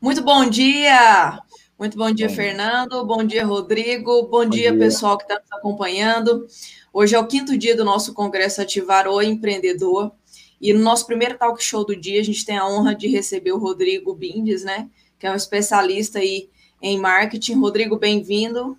[0.00, 1.42] Muito bom dia!
[1.78, 2.34] Muito bom dia, bom.
[2.34, 3.04] Fernando.
[3.04, 4.22] Bom dia, Rodrigo.
[4.22, 6.46] Bom, bom dia, dia, pessoal que está nos acompanhando.
[6.90, 10.10] Hoje é o quinto dia do nosso Congresso Ativar o Empreendedor.
[10.58, 13.52] E no nosso primeiro talk show do dia, a gente tem a honra de receber
[13.52, 14.88] o Rodrigo Bindes, né?
[15.18, 16.48] Que é um especialista aí
[16.80, 17.60] em marketing.
[17.60, 18.78] Rodrigo, bem-vindo.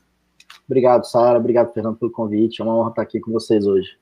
[0.65, 1.37] Obrigado, Sara.
[1.37, 2.61] Obrigado, Fernando, pelo convite.
[2.61, 3.95] É uma honra estar aqui com vocês hoje.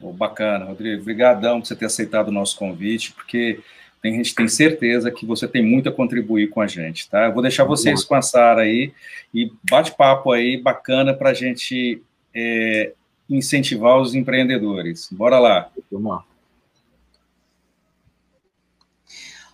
[0.00, 1.02] Oh, bacana, Rodrigo.
[1.02, 3.60] Obrigadão por você ter aceitado o nosso convite, porque
[4.04, 7.26] a gente tem certeza que você tem muito a contribuir com a gente, tá?
[7.26, 8.92] Eu vou deixar vocês com a Sara aí
[9.32, 12.02] e bate-papo aí bacana para a gente
[12.34, 12.92] é,
[13.30, 15.08] incentivar os empreendedores.
[15.12, 15.70] Bora lá.
[15.90, 16.24] Vamos lá.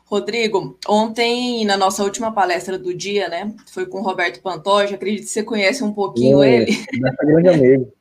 [0.07, 3.55] Rodrigo, ontem, na nossa última palestra do dia, né?
[3.71, 6.73] Foi com o Roberto Pantoja, acredito que você conhece um pouquinho é, ele.
[6.73, 7.93] É grande amigo.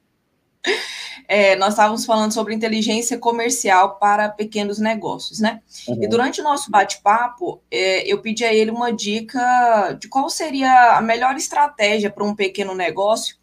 [1.28, 5.62] É, nós estávamos falando sobre inteligência comercial para pequenos negócios, né?
[5.88, 6.02] Uhum.
[6.02, 10.98] E durante o nosso bate-papo, é, eu pedi a ele uma dica de qual seria
[10.98, 13.36] a melhor estratégia para um pequeno negócio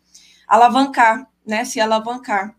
[0.48, 1.64] alavancar, né?
[1.64, 2.54] Se alavancar.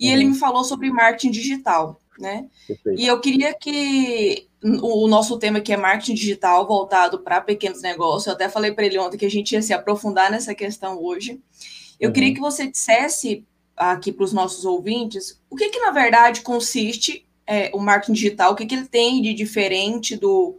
[0.00, 0.12] E uhum.
[0.14, 2.46] ele me falou sobre marketing digital, né?
[2.66, 2.98] Perfeito.
[2.98, 8.26] E eu queria que o nosso tema que é marketing digital voltado para pequenos negócios.
[8.26, 11.40] Eu até falei para ele ontem que a gente ia se aprofundar nessa questão hoje.
[11.98, 12.12] Eu uhum.
[12.12, 13.44] queria que você dissesse
[13.76, 18.52] aqui para os nossos ouvintes o que, que na verdade consiste é, o marketing digital,
[18.52, 20.56] o que, que ele tem de diferente do,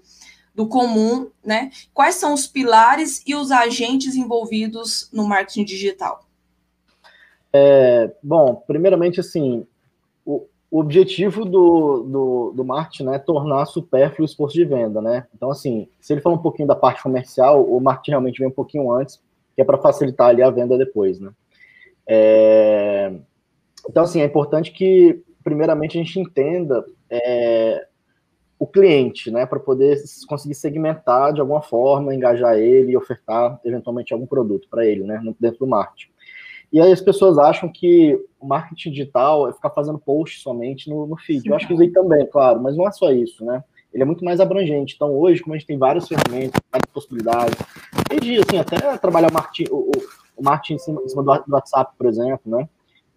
[0.54, 1.72] do comum, né?
[1.94, 6.26] Quais são os pilares e os agentes envolvidos no marketing digital?
[7.52, 9.66] É, bom, primeiramente, assim,
[10.26, 15.02] o, o objetivo do, do, do marketing né, é tornar supérfluo o esforço de venda,
[15.02, 15.28] né?
[15.36, 18.52] Então, assim, se ele falar um pouquinho da parte comercial, o marketing realmente vem um
[18.52, 19.22] pouquinho antes,
[19.56, 21.32] que é para facilitar ali a venda depois, né?
[22.08, 23.12] É...
[23.90, 27.86] Então, assim, é importante que, primeiramente, a gente entenda é,
[28.58, 34.14] o cliente, né, para poder conseguir segmentar de alguma forma, engajar ele e ofertar, eventualmente,
[34.14, 36.12] algum produto para ele, né, dentro do marketing.
[36.72, 41.06] E aí as pessoas acham que o marketing digital é ficar fazendo post somente no,
[41.06, 41.48] no feed.
[41.48, 43.64] Eu acho que isso aí também, claro, mas não é só isso, né?
[43.94, 44.96] Ele é muito mais abrangente.
[44.96, 47.56] Então, hoje, como a gente tem várias ferramentas, várias possibilidades,
[48.10, 49.92] desde, assim, até trabalhar o marketing, o
[50.44, 52.68] marketing em cima, em cima do, do WhatsApp, por exemplo, né?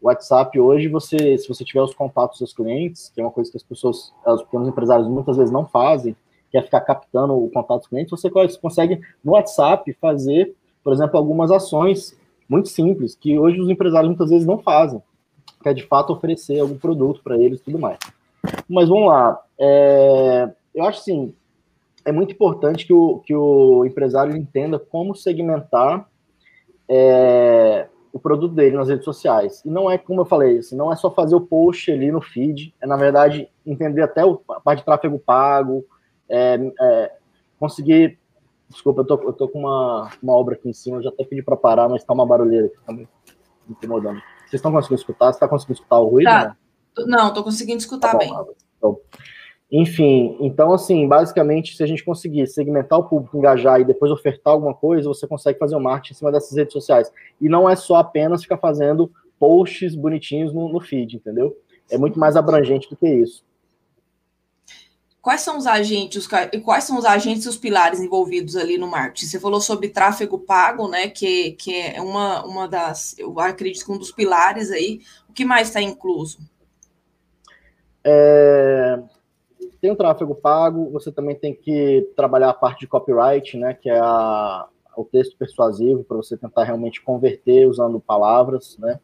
[0.00, 3.30] O WhatsApp hoje, você, se você tiver os contatos dos seus clientes, que é uma
[3.30, 6.14] coisa que as pessoas, os pequenos empresários muitas vezes não fazem,
[6.50, 10.54] que é ficar captando o contato dos clientes, você consegue no WhatsApp fazer,
[10.84, 12.16] por exemplo, algumas ações
[12.48, 15.02] muito simples, que hoje os empresários muitas vezes não fazem,
[15.62, 17.98] que é de fato oferecer algum produto para eles e tudo mais.
[18.68, 21.34] Mas vamos lá, é, eu acho assim,
[22.04, 26.08] é muito importante que o, que o empresário entenda como segmentar
[26.88, 29.62] é, o produto dele nas redes sociais.
[29.64, 32.20] E não é, como eu falei, assim, não é só fazer o post ali no
[32.20, 35.84] feed, é na verdade entender até o, a parte de tráfego pago,
[36.28, 37.12] é, é,
[37.58, 38.18] conseguir
[38.68, 41.24] Desculpa, eu tô, eu tô com uma, uma obra aqui em cima, eu já até
[41.24, 43.08] pedi para parar, mas tá uma barulheira aqui, tá me
[43.68, 44.20] incomodando.
[44.40, 45.32] Vocês estão conseguindo escutar?
[45.32, 46.26] Você tá conseguindo escutar o ruído?
[46.26, 46.56] Tá.
[47.06, 48.32] Não, tô conseguindo escutar tá bem.
[48.76, 48.98] Então,
[49.70, 54.52] enfim, então assim, basicamente, se a gente conseguir segmentar o público, engajar e depois ofertar
[54.52, 57.10] alguma coisa, você consegue fazer o um marketing em cima dessas redes sociais.
[57.40, 61.56] E não é só apenas ficar fazendo posts bonitinhos no, no feed, entendeu?
[61.90, 63.44] É muito mais abrangente do que isso.
[65.20, 66.28] Quais são os agentes, os,
[66.62, 69.26] quais são os agentes e os pilares envolvidos ali no marketing?
[69.26, 71.08] Você falou sobre tráfego pago, né?
[71.08, 75.00] Que, que é uma, uma das, eu acredito que um dos pilares aí.
[75.28, 76.38] O que mais está incluso?
[78.04, 79.02] É,
[79.80, 83.74] tem o tráfego pago, você também tem que trabalhar a parte de copyright, né?
[83.74, 84.66] Que é a,
[84.96, 88.98] o texto persuasivo, para você tentar realmente converter usando palavras, né?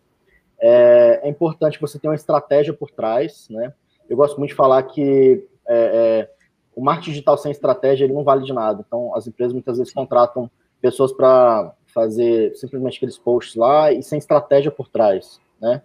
[0.60, 3.72] É, é importante você tenha uma estratégia por trás, né?
[4.08, 6.30] Eu gosto muito de falar que é, é,
[6.74, 8.84] o marketing digital sem estratégia ele não vale de nada.
[8.86, 10.50] Então, as empresas muitas vezes contratam
[10.80, 15.82] pessoas para fazer simplesmente aqueles posts lá e sem estratégia por trás, né?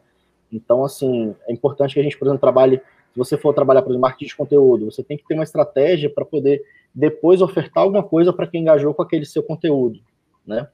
[0.51, 2.81] Então, assim, é importante que a gente, por exemplo, trabalhe.
[3.17, 6.08] Se você for trabalhar, por exemplo, marketing de conteúdo, você tem que ter uma estratégia
[6.08, 6.61] para poder
[6.93, 9.99] depois ofertar alguma coisa para quem engajou com aquele seu conteúdo,
[10.46, 10.67] né?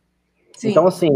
[0.57, 1.07] Sim, então, assim,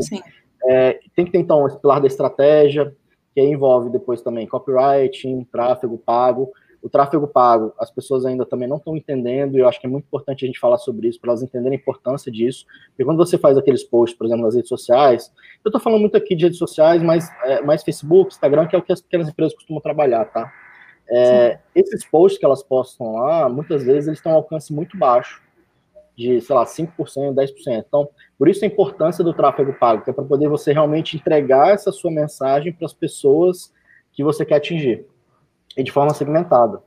[0.63, 2.95] é, tem que ter, então, esse pilar da estratégia,
[3.35, 6.49] que envolve depois também copywriting, tráfego pago,
[6.81, 9.89] o tráfego pago, as pessoas ainda também não estão entendendo, e eu acho que é
[9.89, 12.65] muito importante a gente falar sobre isso, para elas entenderem a importância disso.
[12.91, 15.29] Porque quando você faz aqueles posts, por exemplo, nas redes sociais,
[15.65, 18.79] eu estou falando muito aqui de redes sociais, mas é, mais Facebook, Instagram, que é
[18.79, 20.49] o que as pequenas empresas costumam trabalhar, tá?
[21.09, 25.41] É, esses posts que elas postam lá, muitas vezes eles têm um alcance muito baixo,
[26.15, 26.91] de, sei lá, 5%,
[27.33, 27.85] 10%.
[27.87, 31.69] Então, por isso a importância do tráfego pago, que é para poder você realmente entregar
[31.69, 33.71] essa sua mensagem para as pessoas
[34.11, 35.05] que você quer atingir
[35.77, 36.81] e de forma segmentada.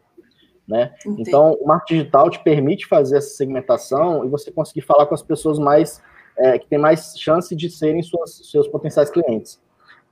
[0.67, 0.93] né?
[1.07, 5.23] Então, o marketing digital te permite fazer essa segmentação e você conseguir falar com as
[5.23, 6.03] pessoas mais
[6.37, 9.61] é, que têm mais chance de serem suas, seus potenciais clientes.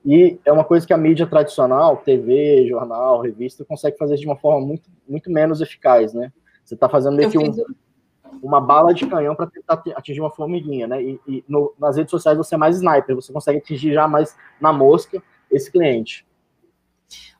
[0.04, 4.36] E é uma coisa que a mídia tradicional, TV, jornal, revista, consegue fazer de uma
[4.36, 6.32] forma muito, muito menos eficaz, né?
[6.64, 7.52] Você está fazendo meio que um,
[8.42, 11.02] uma bala de canhão para tentar atingir uma formiguinha, né?
[11.02, 14.36] E, e no, nas redes sociais você é mais sniper, você consegue atingir já mais
[14.60, 16.26] na mosca esse cliente.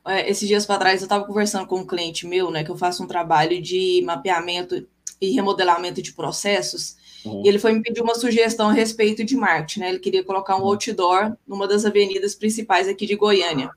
[0.07, 2.77] É, esses dias para trás eu estava conversando com um cliente meu, né, que eu
[2.77, 4.87] faço um trabalho de mapeamento
[5.21, 7.43] e remodelamento de processos, uhum.
[7.45, 9.89] e ele foi me pedir uma sugestão a respeito de marketing, né?
[9.91, 10.69] Ele queria colocar um uhum.
[10.69, 13.71] outdoor numa das avenidas principais aqui de Goiânia.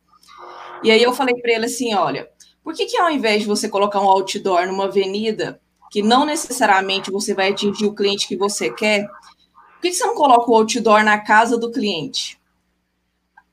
[0.84, 2.30] E aí eu falei para ele assim, olha,
[2.64, 5.60] por que que ao invés de você colocar um outdoor numa avenida
[5.92, 10.06] que não necessariamente você vai atingir o cliente que você quer, por que, que você
[10.06, 12.40] não coloca o outdoor na casa do cliente?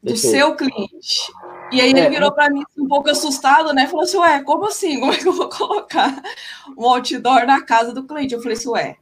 [0.00, 1.32] Do seu cliente.
[1.72, 3.86] E aí ele é, virou para mim assim, um pouco assustado, né?
[3.88, 5.00] Falou assim, ué, como assim?
[5.00, 6.22] Como é que eu vou colocar
[6.76, 8.34] um outdoor na casa do cliente?
[8.34, 8.96] Eu falei assim, ué,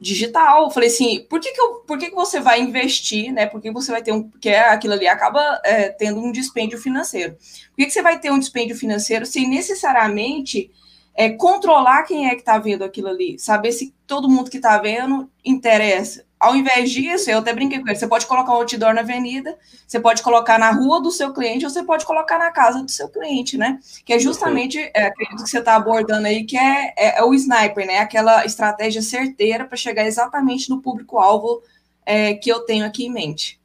[0.00, 0.64] digital.
[0.64, 3.46] Eu falei assim, por que, que, eu, por que, que você vai investir, né?
[3.46, 4.22] Por que você vai ter um.
[4.22, 7.34] Porque aquilo ali acaba é, tendo um dispêndio financeiro.
[7.34, 10.70] Por que, que você vai ter um dispêndio financeiro sem necessariamente
[11.14, 13.38] é, controlar quem é que está vendo aquilo ali?
[13.38, 17.86] Saber se todo mundo que está vendo interessa ao invés disso, eu até brinquei com
[17.86, 21.34] ele, você pode colocar um outdoor na avenida, você pode colocar na rua do seu
[21.34, 23.78] cliente, ou você pode colocar na casa do seu cliente, né?
[24.06, 27.34] Que é justamente é, aquilo que você está abordando aí, que é, é, é, o
[27.34, 27.98] sniper, né?
[27.98, 31.62] Aquela estratégia certeira para chegar exatamente no público-alvo
[32.06, 33.60] é, que eu tenho aqui em mente.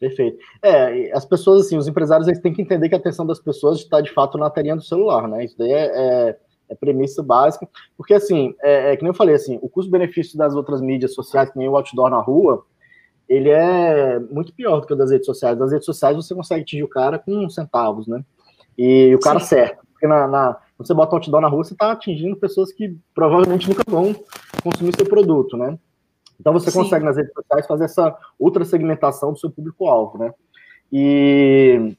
[0.00, 0.38] Perfeito.
[0.62, 3.80] É, as pessoas, assim, os empresários, eles têm que entender que a atenção das pessoas
[3.80, 5.44] está, de fato, na telinha do celular, né?
[5.44, 9.58] Isso daí é, é premissa básica, porque assim, é, é que nem eu falei, assim,
[9.62, 12.64] o custo-benefício das outras mídias sociais, que nem o outdoor na rua,
[13.28, 15.58] ele é muito pior do que o das redes sociais.
[15.58, 18.24] Das redes sociais você consegue atingir o cara com centavos, né?
[18.78, 19.46] E o cara Sim.
[19.46, 19.84] certo.
[19.92, 23.68] Porque na, na, quando você bota outdoor na rua, você está atingindo pessoas que provavelmente
[23.68, 24.14] nunca vão
[24.62, 25.78] consumir seu produto, né?
[26.38, 26.80] Então você Sim.
[26.82, 30.32] consegue nas redes sociais fazer essa ultra segmentação do seu público-alvo, né?
[30.92, 31.96] E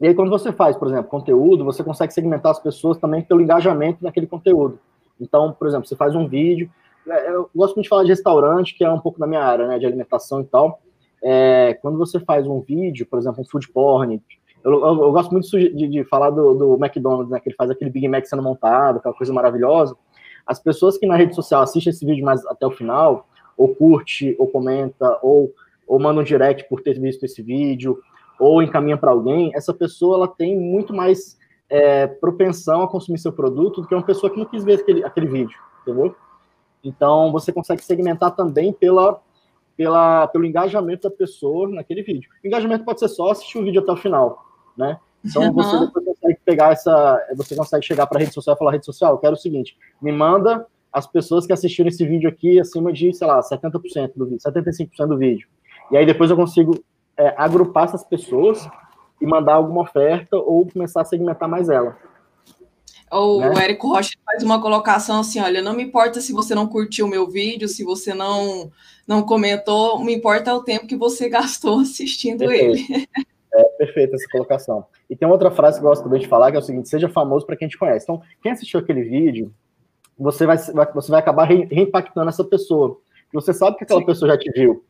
[0.00, 3.42] e aí, quando você faz, por exemplo, conteúdo, você consegue segmentar as pessoas também pelo
[3.42, 4.78] engajamento naquele conteúdo.
[5.20, 6.70] Então, por exemplo, você faz um vídeo.
[7.06, 9.66] É, eu gosto muito de falar de restaurante, que é um pouco da minha área,
[9.66, 10.80] né, de alimentação e tal.
[11.22, 14.22] É, quando você faz um vídeo, por exemplo, um food porn,
[14.64, 17.70] eu, eu, eu gosto muito de, de falar do, do, McDonald's, né, que ele faz
[17.70, 19.94] aquele Big Mac sendo montado, aquela coisa maravilhosa.
[20.46, 24.34] As pessoas que na rede social assistem esse vídeo mais até o final, ou curte,
[24.38, 25.52] ou comenta, ou,
[25.86, 27.98] ou manda um direct por ter visto esse vídeo,
[28.40, 31.38] ou encaminha para alguém, essa pessoa ela tem muito mais
[31.68, 35.04] é, propensão a consumir seu produto do que uma pessoa que não quis ver aquele,
[35.04, 36.16] aquele vídeo, entendeu?
[36.82, 39.20] Então, você consegue segmentar também pela,
[39.76, 42.30] pela, pelo engajamento da pessoa naquele vídeo.
[42.42, 44.42] O engajamento pode ser só assistir o vídeo até o final,
[44.76, 44.98] né?
[45.22, 45.52] Então, uhum.
[45.52, 47.22] você depois consegue pegar essa...
[47.36, 49.76] Você consegue chegar para a rede social e falar, rede social, eu quero o seguinte,
[50.00, 54.24] me manda as pessoas que assistiram esse vídeo aqui acima de, sei lá, 70% do
[54.24, 55.46] vídeo, 75% do vídeo.
[55.92, 56.82] E aí depois eu consigo
[57.20, 58.66] é, agrupar essas pessoas
[59.20, 61.98] e mandar alguma oferta ou começar a segmentar mais ela.
[63.10, 63.50] Ou né?
[63.50, 67.04] o Érico Rocha faz uma colocação assim: olha, não me importa se você não curtiu
[67.04, 68.70] o meu vídeo, se você não,
[69.06, 72.92] não comentou, me importa o tempo que você gastou assistindo perfeito.
[72.92, 73.08] ele.
[73.52, 74.86] É perfeita essa colocação.
[75.10, 77.08] E tem outra frase que eu gosto também de falar, que é o seguinte: seja
[77.08, 78.04] famoso para quem te conhece.
[78.04, 79.52] Então, quem assistiu aquele vídeo,
[80.16, 82.96] você vai, você vai acabar reimpactando essa pessoa.
[83.34, 84.06] Você sabe que aquela Sim.
[84.06, 84.84] pessoa já te viu.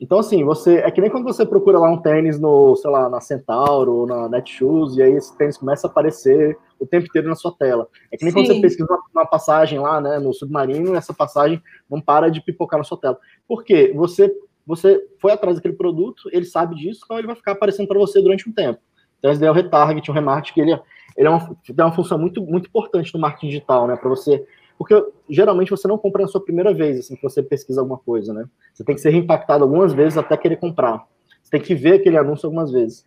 [0.00, 0.78] Então, assim, você.
[0.78, 4.06] É que nem quando você procura lá um tênis no, sei lá, na Centauro ou
[4.06, 7.88] na Netshoes, e aí esse tênis começa a aparecer o tempo inteiro na sua tela.
[8.10, 8.40] É que nem Sim.
[8.40, 12.40] quando você pesquisa uma, uma, passagem lá, né, no submarino, essa passagem não para de
[12.40, 13.18] pipocar na sua tela.
[13.46, 13.92] Por quê?
[13.94, 14.32] Você,
[14.66, 18.20] você foi atrás daquele produto, ele sabe disso, então ele vai ficar aparecendo para você
[18.20, 18.80] durante um tempo.
[19.18, 20.82] Então, esse daí é o retarget, o remarketing, que ele, é,
[21.16, 24.44] ele é uma, tem uma função muito, muito importante no marketing digital, né, para você
[24.78, 24.94] porque
[25.28, 28.46] geralmente você não compra na sua primeira vez, assim, que você pesquisa alguma coisa, né?
[28.72, 31.06] Você tem que ser impactado algumas vezes até querer comprar.
[31.42, 33.06] Você tem que ver aquele anúncio algumas vezes.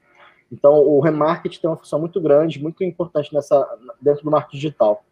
[0.51, 3.67] Então, o remarketing tem uma função muito grande, muito importante nessa,
[4.01, 5.03] dentro do marketing digital.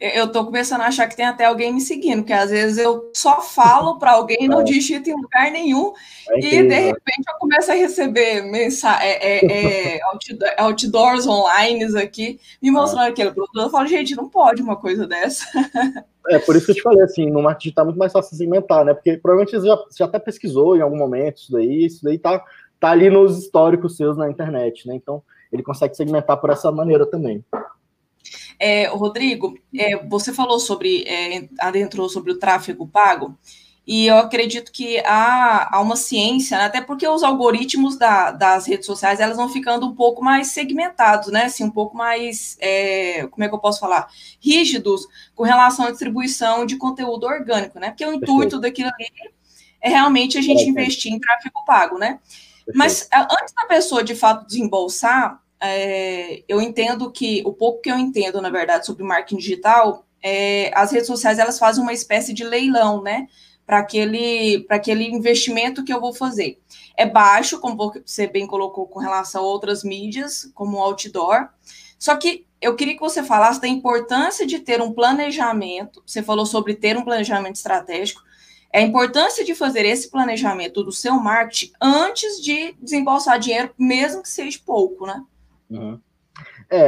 [0.00, 3.10] Eu estou começando a achar que tem até alguém me seguindo, porque às vezes eu
[3.14, 4.64] só falo para alguém, não é.
[4.64, 5.92] digito em lugar nenhum,
[6.30, 10.00] é e de repente eu começo a receber mensagem, é, é, é
[10.58, 12.72] outdoors online aqui, me é.
[12.72, 13.60] mostrando aquele produto.
[13.60, 15.46] Eu falo, gente, não pode uma coisa dessa.
[16.28, 18.36] É, por isso que eu te falei, assim, no marketing digital é muito mais fácil
[18.36, 18.94] segmentar, né?
[18.94, 22.40] Porque provavelmente você já, você até pesquisou em algum momento isso daí, isso daí tá,
[22.78, 24.94] tá ali nos históricos seus na internet, né?
[24.94, 25.20] Então,
[25.52, 27.44] ele consegue segmentar por essa maneira também.
[28.58, 33.36] É, Rodrigo, é, você falou sobre, é, adentrou sobre o tráfego pago,
[33.84, 36.64] E eu acredito que há, há uma ciência, né?
[36.66, 41.32] até porque os algoritmos da, das redes sociais elas vão ficando um pouco mais segmentados,
[41.32, 41.46] né?
[41.46, 44.08] Assim, um pouco mais, é, como é que eu posso falar?
[44.40, 47.88] Rígidos com relação à distribuição de conteúdo orgânico, né?
[47.90, 49.32] Porque o intuito daquilo ali
[49.80, 52.20] é realmente a gente investir em tráfego pago, né?
[52.72, 57.98] Mas antes da pessoa de fato desembolsar, é, eu entendo que o pouco que eu
[57.98, 62.44] entendo, na verdade, sobre marketing digital, é, as redes sociais elas fazem uma espécie de
[62.44, 63.28] leilão, né?
[63.66, 66.60] para aquele, aquele investimento que eu vou fazer.
[66.96, 71.48] É baixo, como você bem colocou, com relação a outras mídias, como o outdoor.
[71.98, 76.02] Só que eu queria que você falasse da importância de ter um planejamento.
[76.06, 78.20] Você falou sobre ter um planejamento estratégico.
[78.72, 84.22] É a importância de fazer esse planejamento do seu marketing antes de desembolsar dinheiro, mesmo
[84.22, 85.22] que seja pouco, né?
[85.78, 86.00] Uhum.
[86.70, 86.80] É,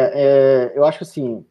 [0.73, 1.45] é, eu acho que assim,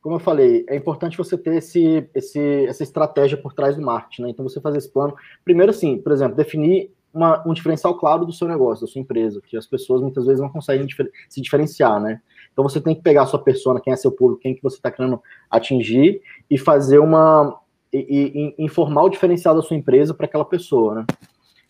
[0.00, 4.22] como eu falei, é importante você ter esse, esse, essa estratégia por trás do marketing,
[4.22, 4.30] né?
[4.30, 5.14] Então, você fazer esse plano.
[5.44, 9.40] Primeiro, assim, por exemplo, definir uma, um diferencial claro do seu negócio, da sua empresa,
[9.44, 12.20] que as pessoas muitas vezes não conseguem difer se diferenciar, né?
[12.52, 14.76] Então, você tem que pegar a sua persona, quem é seu público, quem que você
[14.76, 17.60] está querendo atingir, e fazer uma.
[17.92, 21.06] E, e, informar o diferencial da sua empresa para aquela pessoa, né?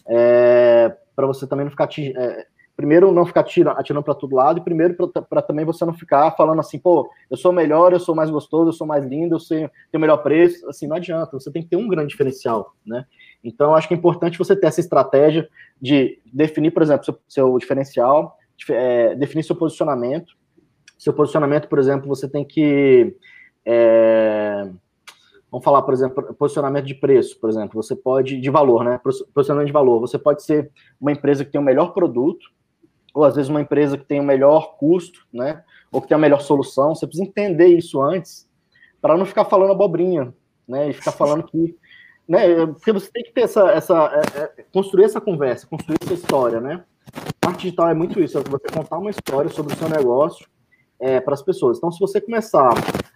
[0.06, 1.88] É, para você também não ficar.
[1.98, 2.46] É,
[2.78, 4.94] primeiro não ficar atirando, atirando para todo lado, e primeiro
[5.28, 8.68] para também você não ficar falando assim, pô, eu sou melhor, eu sou mais gostoso,
[8.68, 11.68] eu sou mais lindo, eu sei, tenho melhor preço, assim, não adianta, você tem que
[11.68, 13.04] ter um grande diferencial, né?
[13.42, 15.48] Então, acho que é importante você ter essa estratégia
[15.82, 18.38] de definir, por exemplo, seu, seu diferencial,
[18.70, 20.32] é, definir seu posicionamento.
[20.96, 23.16] Seu posicionamento, por exemplo, você tem que.
[23.64, 24.68] É,
[25.50, 27.80] vamos falar, por exemplo, posicionamento de preço, por exemplo.
[27.80, 28.40] Você pode.
[28.40, 29.00] De valor, né?
[29.32, 30.00] Posicionamento de valor.
[30.00, 30.70] Você pode ser
[31.00, 32.44] uma empresa que tem o melhor produto,
[33.18, 35.64] ou às vezes uma empresa que tem o melhor custo, né?
[35.90, 36.94] Ou que tem a melhor solução.
[36.94, 38.48] Você precisa entender isso antes
[39.02, 40.32] para não ficar falando abobrinha,
[40.68, 40.90] né?
[40.90, 41.76] E ficar falando que,
[42.28, 42.64] né?
[42.66, 46.60] Porque você tem que ter essa, essa é, é, construir essa conversa, construir essa história,
[46.60, 46.84] né?
[47.12, 50.46] A parte digital é muito isso, é você contar uma história sobre o seu negócio
[51.00, 51.78] é, para as pessoas.
[51.78, 52.70] Então, se você começar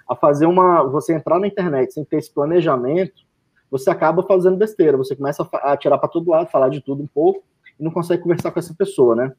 [0.08, 3.22] a fazer uma, você entrar na internet sem ter esse planejamento,
[3.70, 4.96] você acaba fazendo besteira.
[4.96, 7.44] Você começa a, a tirar para todo lado, falar de tudo um pouco
[7.78, 9.32] e não consegue conversar com essa pessoa, né?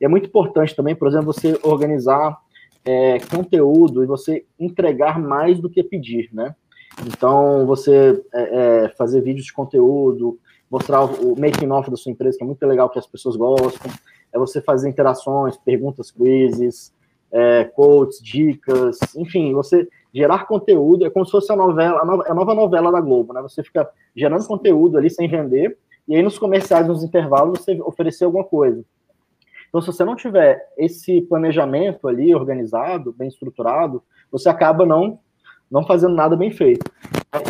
[0.00, 2.38] E é muito importante também, por exemplo, você organizar
[2.84, 6.54] é, conteúdo e você entregar mais do que pedir, né?
[7.06, 10.38] Então, você é, é, fazer vídeos de conteúdo,
[10.70, 13.90] mostrar o, making off da sua empresa, que é muito legal, que as pessoas gostam,
[14.32, 16.92] é você fazer interações, perguntas, quizzes,
[17.32, 22.24] é, quotes, dicas, enfim, você gerar conteúdo, é como se fosse a novela, a nova,
[22.26, 23.40] a nova novela da Globo, né?
[23.42, 25.78] Você fica gerando conteúdo ali sem vender,
[26.08, 28.84] e aí nos comerciais, nos intervalos, você oferecer alguma coisa.
[29.70, 35.20] Então, se você não tiver esse planejamento ali organizado, bem estruturado, você acaba não,
[35.70, 36.90] não fazendo nada bem feito.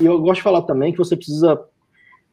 [0.01, 1.59] E eu gosto de falar também que você precisa.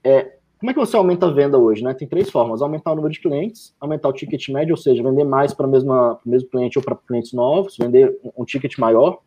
[0.03, 1.82] É, como é que você aumenta a venda hoje?
[1.82, 1.94] Né?
[1.94, 5.24] Tem três formas: aumentar o número de clientes, aumentar o ticket médio, ou seja, vender
[5.24, 9.20] mais para o mesmo cliente ou para clientes novos, vender um ticket maior,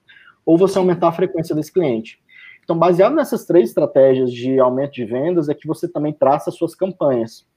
[0.45, 2.21] ou você aumentar a frequência desse cliente.
[2.63, 6.57] Então, baseado nessas três estratégias de aumento de vendas, é que você também traça as
[6.57, 7.49] suas campanhas.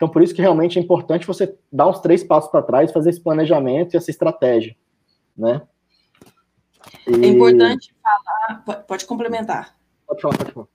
[0.00, 3.10] Então, por isso que realmente é importante você dar uns três passos para trás, fazer
[3.10, 4.74] esse planejamento e essa estratégia,
[5.36, 5.60] né?
[7.06, 7.22] E...
[7.22, 9.76] É importante falar, pode complementar.
[10.06, 10.68] Pode falar, pode falar.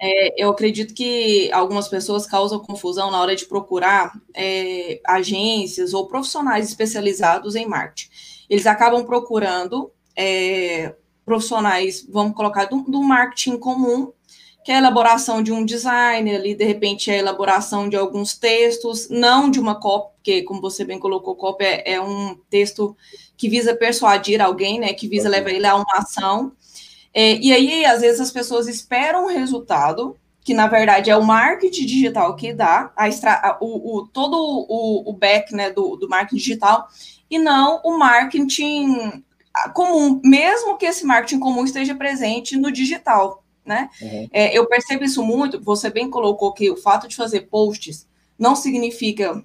[0.00, 6.08] É, eu acredito que algumas pessoas causam confusão na hora de procurar é, agências ou
[6.08, 8.08] profissionais especializados em marketing.
[8.48, 10.94] Eles acabam procurando é,
[11.26, 14.14] profissionais, vamos colocar, do, do marketing comum,
[14.64, 18.34] que é a elaboração de um design, ali, de repente, é a elaboração de alguns
[18.34, 22.96] textos, não de uma cópia, porque, como você bem colocou, cópia é, é um texto
[23.36, 26.52] que visa persuadir alguém, né, que visa levar ele a uma ação.
[27.12, 31.22] É, e aí, às vezes, as pessoas esperam um resultado, que na verdade é o
[31.22, 36.08] marketing digital que dá, a extra, o, o, todo o, o back né, do, do
[36.08, 36.88] marketing digital,
[37.30, 39.22] e não o marketing
[39.74, 43.88] comum, mesmo que esse marketing comum esteja presente no digital né?
[44.00, 44.28] Uhum.
[44.32, 48.06] É, eu percebo isso muito, você bem colocou que o fato de fazer posts
[48.38, 49.42] não significa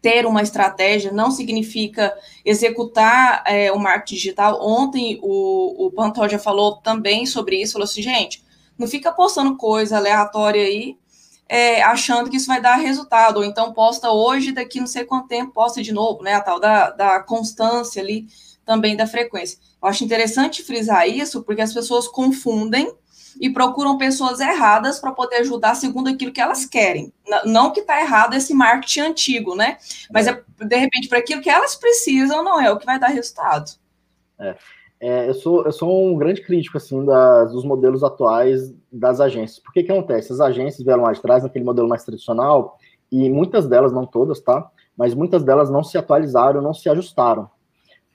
[0.00, 4.58] ter uma estratégia, não significa executar é, o marketing digital.
[4.60, 8.44] Ontem o, o Pantoja falou também sobre isso, falou assim, gente,
[8.78, 10.98] não fica postando coisa aleatória aí,
[11.48, 15.28] é, achando que isso vai dar resultado, ou então posta hoje, daqui não sei quanto
[15.28, 16.34] tempo, posta de novo, né?
[16.34, 18.26] A tal da, da constância ali,
[18.64, 19.58] também da frequência.
[19.82, 22.92] Eu acho interessante frisar isso, porque as pessoas confundem
[23.40, 27.12] e procuram pessoas erradas para poder ajudar segundo aquilo que elas querem.
[27.44, 29.78] Não que está errado esse marketing antigo, né?
[30.12, 33.08] Mas é, de repente, para aquilo que elas precisam, não é o que vai dar
[33.08, 33.72] resultado.
[34.38, 34.56] É.
[35.00, 39.58] é, eu, sou, eu sou um grande crítico assim das, dos modelos atuais das agências.
[39.58, 40.32] Por que que acontece?
[40.32, 42.78] As agências vieram lá de trás, naquele modelo mais tradicional,
[43.10, 44.68] e muitas delas, não todas, tá?
[44.96, 47.48] Mas muitas delas não se atualizaram, não se ajustaram.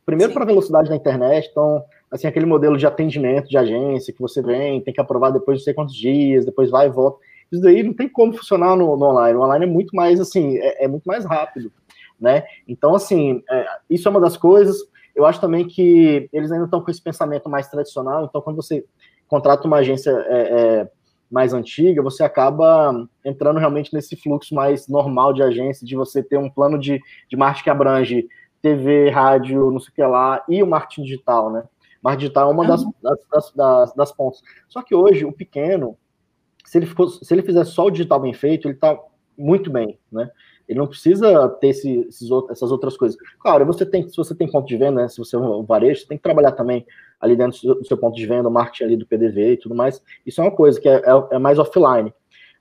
[0.06, 4.22] Primeiro para a velocidade da internet, então, assim, aquele modelo de atendimento de agência que
[4.22, 7.20] você vem, tem que aprovar depois de não sei quantos dias, depois vai e volta.
[7.52, 9.38] Isso daí não tem como funcionar no, no online.
[9.38, 11.72] O online é muito mais, assim, é, é muito mais rápido,
[12.20, 12.44] né?
[12.68, 14.78] Então, assim, é, isso é uma das coisas.
[15.16, 18.86] Eu acho também que eles ainda estão com esse pensamento mais tradicional, então quando você
[19.28, 20.92] contrata uma agência é, é,
[21.30, 26.38] mais antiga, você acaba entrando realmente nesse fluxo mais normal de agência, de você ter
[26.38, 27.00] um plano de,
[27.30, 28.28] de marketing que abrange
[28.62, 31.64] TV, rádio, não sei o que lá, e o marketing digital, né?
[32.02, 34.42] Marketing digital é uma das, das, das, das pontas.
[34.68, 35.98] Só que hoje, o pequeno,
[36.66, 38.98] se ele, for, se ele fizer só o digital bem feito, ele está
[39.38, 40.30] muito bem, né?
[40.68, 43.18] Ele não precisa ter esse, esses, essas outras coisas.
[43.40, 46.02] Claro, você tem, se você tem ponto de venda, né, se você é um varejo,
[46.02, 46.86] você tem que trabalhar também
[47.20, 49.58] ali dentro do seu, do seu ponto de venda, o marketing ali do PDV e
[49.58, 50.00] tudo mais.
[50.24, 52.14] Isso é uma coisa que é, é, é mais offline.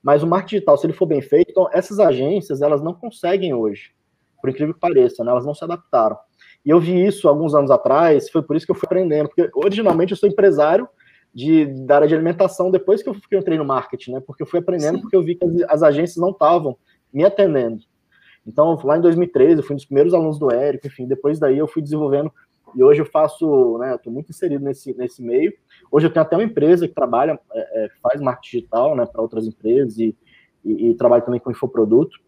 [0.03, 3.53] Mas o marketing digital, se ele for bem feito, então essas agências, elas não conseguem
[3.53, 3.93] hoje,
[4.41, 6.17] por incrível que pareça, né, elas não se adaptaram.
[6.65, 9.51] E eu vi isso alguns anos atrás, foi por isso que eu fui aprendendo, porque
[9.55, 10.89] originalmente eu sou empresário
[11.33, 14.23] de, da área de alimentação depois que eu, que eu entrei no marketing, né?
[14.27, 15.01] Porque eu fui aprendendo, Sim.
[15.03, 16.77] porque eu vi que as, as agências não estavam
[17.13, 17.83] me atendendo.
[18.47, 21.59] Então, lá em 2013, eu fui um dos primeiros alunos do Érico, enfim, depois daí
[21.59, 22.33] eu fui desenvolvendo,
[22.75, 25.53] e hoje eu faço, né, eu tô muito inserido nesse, nesse meio.
[25.91, 29.23] Hoje eu tenho até uma empresa que trabalha, é, é, faz marketing digital, né, para
[29.23, 30.17] outras empresas, e,
[30.65, 32.19] e, e trabalho também com infoproduto.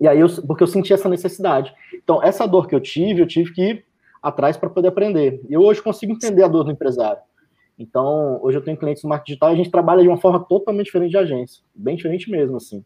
[0.00, 1.74] E aí, eu, porque eu senti essa necessidade.
[1.94, 3.84] Então, essa dor que eu tive, eu tive que ir
[4.22, 5.40] atrás para poder aprender.
[5.48, 7.20] E eu hoje consigo entender a dor do empresário.
[7.78, 10.40] Então, hoje eu tenho clientes no marketing digital e a gente trabalha de uma forma
[10.40, 12.82] totalmente diferente de agência, bem diferente mesmo, assim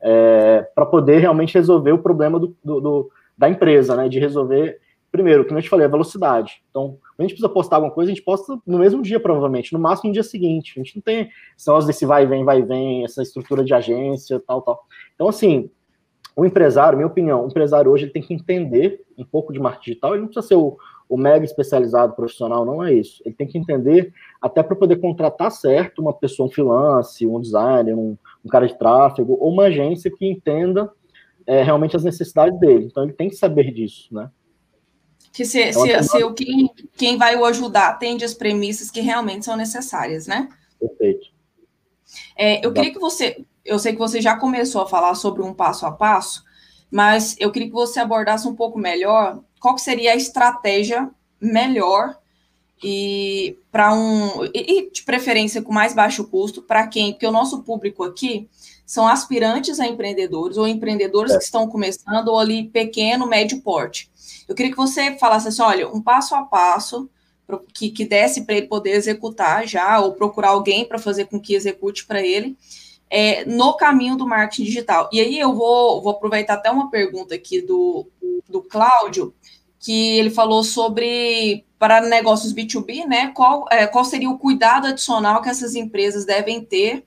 [0.00, 4.08] é, para poder realmente resolver o problema do, do, do, da empresa, né?
[4.08, 4.78] De resolver,
[5.12, 6.62] primeiro, como eu te falei, a velocidade.
[6.70, 9.78] Então, a gente precisa postar alguma coisa, a gente posta no mesmo dia, provavelmente, no
[9.78, 10.72] máximo no dia seguinte.
[10.76, 13.62] A gente não tem esse negócio desse vai e vem, vai e vem, essa estrutura
[13.62, 14.80] de agência, tal, tal.
[15.14, 15.70] Então, assim,
[16.40, 19.90] o empresário, minha opinião, o empresário hoje ele tem que entender um pouco de marketing
[19.90, 23.22] digital, ele não precisa ser o, o mega especializado profissional, não é isso.
[23.26, 27.94] Ele tem que entender, até para poder contratar certo uma pessoa, um freelance, um designer,
[27.94, 30.90] um, um cara de tráfego, ou uma agência que entenda
[31.46, 32.86] é, realmente as necessidades dele.
[32.86, 34.30] Então ele tem que saber disso, né?
[35.34, 39.02] Que se, então, se, se o, quem, quem vai o ajudar atende as premissas que
[39.02, 40.48] realmente são necessárias, né?
[40.80, 41.29] Perfeito.
[42.36, 45.54] É, eu queria que você, eu sei que você já começou a falar sobre um
[45.54, 46.44] passo a passo,
[46.90, 52.18] mas eu queria que você abordasse um pouco melhor qual que seria a estratégia melhor
[52.82, 57.12] e para um e de preferência com mais baixo custo para quem?
[57.12, 58.48] Porque o nosso público aqui
[58.86, 61.38] são aspirantes a empreendedores ou empreendedores é.
[61.38, 64.10] que estão começando ou ali pequeno, médio porte.
[64.48, 67.08] Eu queria que você falasse assim, olha, um passo a passo
[67.58, 71.54] que, que desse para ele poder executar já ou procurar alguém para fazer com que
[71.54, 72.56] execute para ele
[73.10, 75.10] é, no caminho do marketing digital.
[75.12, 78.06] E aí eu vou, vou aproveitar até uma pergunta aqui do,
[78.48, 79.34] do Cláudio,
[79.80, 83.28] que ele falou sobre para negócios B2B, né?
[83.28, 87.04] Qual, é, qual seria o cuidado adicional que essas empresas devem ter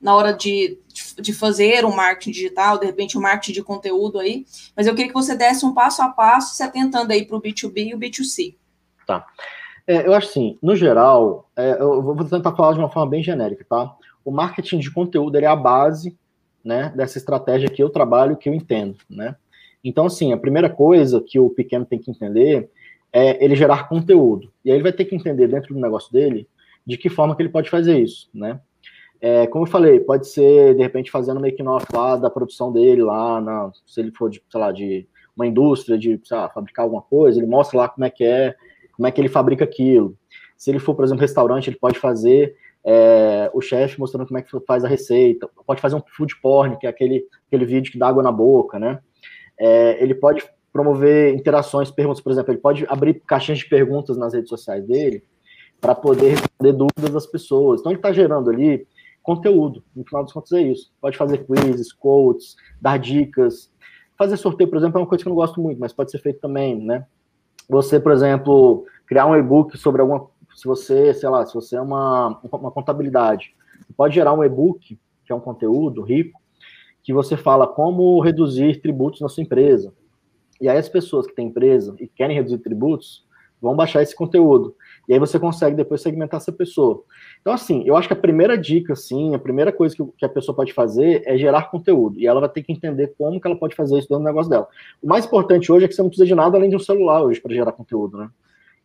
[0.00, 0.78] na hora de,
[1.18, 4.44] de fazer um marketing digital, de repente um marketing de conteúdo aí.
[4.76, 7.40] Mas eu queria que você desse um passo a passo, se atentando aí para o
[7.40, 8.56] B2B e o B2C.
[9.06, 9.24] Tá.
[9.86, 13.22] É, eu acho assim, no geral, é, eu vou tentar falar de uma forma bem
[13.22, 13.94] genérica, tá?
[14.24, 16.16] O marketing de conteúdo é a base
[16.64, 19.36] né, dessa estratégia que eu trabalho, que eu entendo, né?
[19.84, 22.68] Então, assim, a primeira coisa que o pequeno tem que entender
[23.12, 24.52] é ele gerar conteúdo.
[24.64, 26.48] E aí ele vai ter que entender dentro do negócio dele
[26.84, 28.60] de que forma que ele pode fazer isso, né?
[29.20, 33.02] É, como eu falei, pode ser, de repente, fazendo making off lá da produção dele,
[33.02, 37.02] lá, na, se ele for, de, sei lá, de uma indústria, de, lá, fabricar alguma
[37.02, 38.54] coisa, ele mostra lá como é que é,
[38.96, 40.16] como é que ele fabrica aquilo.
[40.56, 44.42] Se ele for, por exemplo, restaurante, ele pode fazer é, o chefe mostrando como é
[44.42, 45.48] que faz a receita.
[45.66, 48.78] Pode fazer um food porn, que é aquele, aquele vídeo que dá água na boca,
[48.78, 49.00] né?
[49.58, 54.34] É, ele pode promover interações, perguntas, por exemplo, ele pode abrir caixinhas de perguntas nas
[54.34, 55.24] redes sociais dele
[55.80, 57.80] para poder responder dúvidas das pessoas.
[57.80, 58.86] Então ele está gerando ali
[59.22, 60.92] conteúdo, no final dos contos é isso.
[61.00, 63.72] Pode fazer quizzes, quotes, dar dicas.
[64.16, 66.18] Fazer sorteio, por exemplo, é uma coisa que eu não gosto muito, mas pode ser
[66.18, 67.06] feito também, né?
[67.68, 70.28] Você, por exemplo, criar um e-book sobre alguma.
[70.54, 73.54] Se você, sei lá, se você é uma, uma contabilidade,
[73.96, 76.40] pode gerar um e-book, que é um conteúdo rico,
[77.02, 79.92] que você fala como reduzir tributos na sua empresa.
[80.60, 83.26] E aí as pessoas que têm empresa e querem reduzir tributos
[83.60, 84.74] vão baixar esse conteúdo.
[85.08, 87.02] E aí você consegue depois segmentar essa pessoa.
[87.40, 90.54] Então, assim, eu acho que a primeira dica, assim, a primeira coisa que, a pessoa
[90.54, 92.18] pode fazer é gerar conteúdo.
[92.18, 94.50] E ela vai ter que entender como que ela pode fazer isso dentro do negócio
[94.50, 94.66] dela.
[95.02, 97.22] O mais importante hoje é que você não precisa de nada além de um celular
[97.22, 98.30] hoje para gerar conteúdo, né?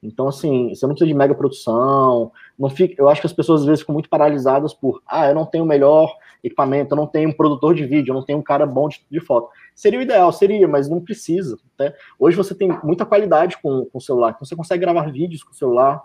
[0.04, 3.62] Então, assim, você não precisa de mega produção, não fica, eu acho que as pessoas
[3.62, 6.12] às vezes ficam muito paralisadas por, ah, eu não tenho o melhor
[6.44, 9.06] equipamento, eu não tenho um produtor de vídeo, eu não tenho um cara bom de,
[9.10, 9.50] de foto.
[9.76, 11.58] Seria o ideal, seria, mas não precisa.
[11.80, 11.94] Né?
[12.18, 15.52] Hoje você tem muita qualidade com, com o celular, então você consegue gravar vídeos com
[15.52, 16.02] o celular.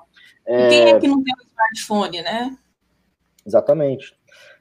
[0.47, 0.69] É...
[0.69, 2.57] Quem é que não tem um smartphone, né?
[3.45, 4.15] Exatamente.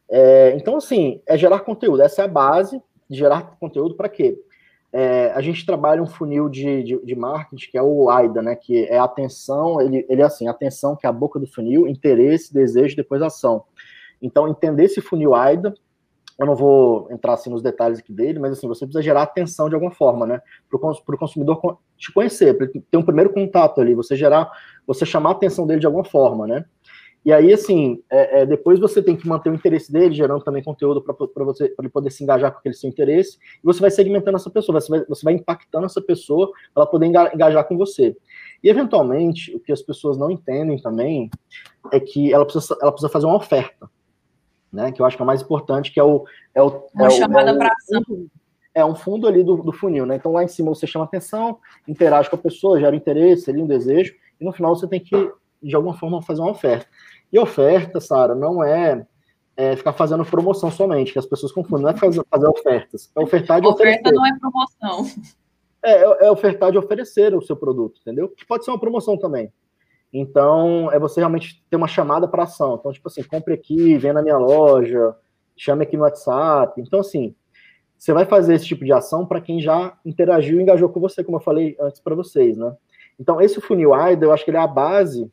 [0.09, 2.01] É, então, assim, é gerar conteúdo.
[2.01, 4.39] Essa é a base de gerar conteúdo para quê?
[4.93, 8.55] É, a gente trabalha um funil de, de, de, marketing que é o AIDA, né?
[8.55, 12.53] Que é atenção, ele, ele é assim, atenção, que é a boca do funil, interesse,
[12.53, 13.65] desejo, depois ação.
[14.21, 15.73] Então, entender esse funil AIDA,
[16.37, 19.69] eu não vou entrar assim nos detalhes aqui dele, mas assim, você precisa gerar atenção
[19.69, 20.41] de alguma forma, né?
[20.69, 20.77] Para
[21.15, 24.51] o consumidor te conhecer, para ter um primeiro contato ali, você gerar,
[24.85, 26.65] você chamar a atenção dele de alguma forma, né?
[27.25, 30.61] E aí, assim, é, é, depois você tem que manter o interesse dele, gerando também
[30.61, 33.89] conteúdo para você pra ele poder se engajar com aquele seu interesse, e você vai
[33.89, 37.75] segmentando essa pessoa, você vai, você vai impactando essa pessoa para ela poder engajar com
[37.77, 38.15] você.
[38.63, 41.31] E, eventualmente, o que as pessoas não entendem também
[41.91, 43.89] é que ela precisa, ela precisa fazer uma oferta,
[44.75, 44.91] né?
[44.91, 46.25] Que eu acho que é o mais importante, que é o.
[46.53, 48.27] É o uma é chamada é para ação.
[48.73, 50.17] É um fundo ali do, do funil, né?
[50.17, 51.57] Então lá em cima você chama atenção,
[51.87, 55.31] interage com a pessoa, gera interesse, ali um desejo, e no final você tem que,
[55.63, 56.85] de alguma forma, fazer uma oferta.
[57.31, 59.07] E oferta, Sara, não é,
[59.55, 63.09] é, ficar fazendo promoção somente, que as pessoas confundem, não é fazer, fazer ofertas.
[63.15, 64.13] É ofertar de Oferta oferecer.
[64.13, 65.23] não é promoção.
[65.81, 68.27] É, é, é ofertar de oferecer o seu produto, entendeu?
[68.27, 69.53] Que pode ser uma promoção também.
[70.17, 72.77] Então, é você realmente ter uma chamada para ação.
[72.79, 75.13] Então, tipo assim, compre aqui, vem na minha loja,
[75.57, 76.79] chame aqui no WhatsApp.
[76.79, 77.35] Então, assim,
[77.97, 81.21] você vai fazer esse tipo de ação para quem já interagiu e engajou com você,
[81.21, 82.73] como eu falei antes para vocês, né?
[83.19, 85.29] Então, esse funil AIDA, eu acho que ele é a base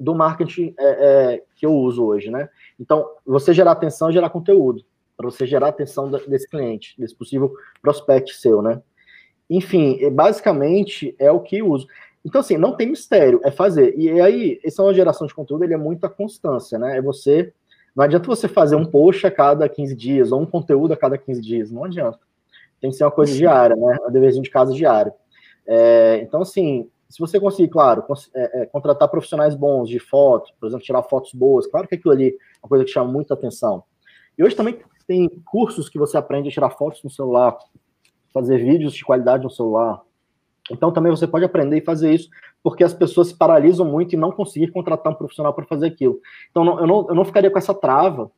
[0.00, 0.86] do marketing é,
[1.34, 2.48] é, que eu uso hoje, né?
[2.80, 4.82] Então, você gerar atenção, gerar conteúdo,
[5.18, 8.80] para você gerar atenção desse cliente, desse possível prospect seu, né?
[9.50, 11.86] Enfim, basicamente é o que eu uso.
[12.28, 13.94] Então, assim, não tem mistério, é fazer.
[13.96, 16.98] E aí, essa é uma geração de conteúdo, ele é muita constância, né?
[16.98, 17.54] É você.
[17.96, 21.16] Não adianta você fazer um post a cada 15 dias, ou um conteúdo a cada
[21.16, 22.18] 15 dias, não adianta.
[22.82, 23.96] Tem que ser uma coisa diária, né?
[24.06, 25.10] Um deverzinho de casa diário.
[25.66, 30.66] É, então, assim, se você conseguir, claro, é, é, contratar profissionais bons de foto, por
[30.66, 33.82] exemplo, tirar fotos boas, claro que aquilo ali é uma coisa que chama muita atenção.
[34.36, 37.56] E hoje também tem cursos que você aprende a tirar fotos no celular,
[38.34, 40.02] fazer vídeos de qualidade no celular.
[40.70, 42.28] Então também você pode aprender e fazer isso,
[42.62, 46.20] porque as pessoas se paralisam muito e não conseguir contratar um profissional para fazer aquilo.
[46.50, 48.30] Então não, eu, não, eu não ficaria com essa trava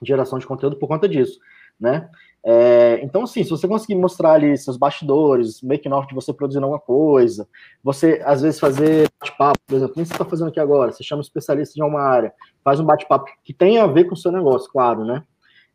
[0.00, 1.38] de geração de conteúdo por conta disso,
[1.78, 2.08] né?
[2.42, 6.64] É, então, assim, se você conseguir mostrar ali seus bastidores, making off de você produzindo
[6.64, 7.46] alguma coisa,
[7.82, 11.20] você, às vezes, fazer bate-papo, por exemplo, nem você está fazendo aqui agora, você chama
[11.20, 12.32] um especialista de uma área,
[12.64, 15.22] faz um bate-papo que tenha a ver com o seu negócio, claro, né?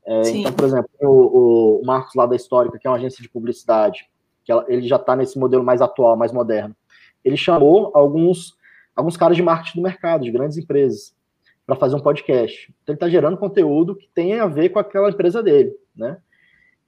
[0.07, 3.29] É, então, por exemplo, o, o, Marcos lá da Histórica, que é uma agência de
[3.29, 4.07] publicidade,
[4.45, 6.75] que ela, ele já está nesse modelo mais atual, mais moderno,
[7.23, 8.55] ele chamou alguns,
[8.95, 11.15] alguns caras de marketing do mercado, de grandes empresas,
[11.65, 12.73] para fazer um podcast.
[12.83, 16.17] Então, ele está gerando conteúdo que tenha a ver com aquela empresa dele, né?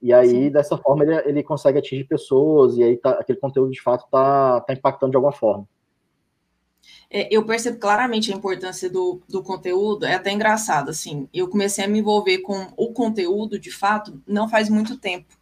[0.00, 0.50] E aí, Sim.
[0.50, 4.60] dessa forma, ele, ele consegue atingir pessoas, e aí tá, aquele conteúdo de fato está
[4.60, 5.66] tá impactando de alguma forma.
[7.10, 11.84] É, eu percebo claramente a importância do, do conteúdo, é até engraçado, assim, eu comecei
[11.84, 15.37] a me envolver com o conteúdo, de fato, não faz muito tempo.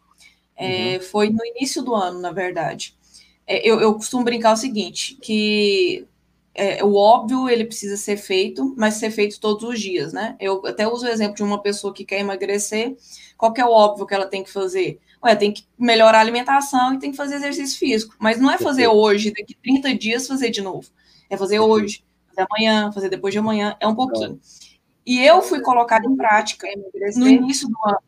[0.57, 1.01] É, uhum.
[1.01, 2.95] Foi no início do ano, na verdade.
[3.45, 6.05] É, eu, eu costumo brincar o seguinte, que
[6.53, 10.35] é, o óbvio ele precisa ser feito, mas ser feito todos os dias, né?
[10.39, 12.97] Eu até uso o exemplo de uma pessoa que quer emagrecer,
[13.37, 14.99] qual que é o óbvio que ela tem que fazer?
[15.23, 18.57] Ué, tem que melhorar a alimentação e tem que fazer exercício físico, mas não é
[18.57, 20.89] fazer hoje, daqui 30 dias fazer de novo.
[21.29, 24.39] É fazer hoje, fazer amanhã, fazer depois de amanhã, é um pouquinho.
[25.05, 26.67] E eu fui colocada em prática
[27.15, 27.99] no início do ano.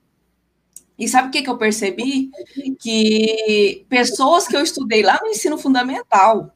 [1.00, 2.30] E sabe o que, que eu percebi?
[2.80, 6.54] Que pessoas que eu estudei lá no ensino fundamental,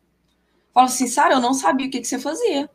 [0.73, 2.63] Falo assim, Sara, eu não sabia o que, que você fazia.
[2.63, 2.69] É.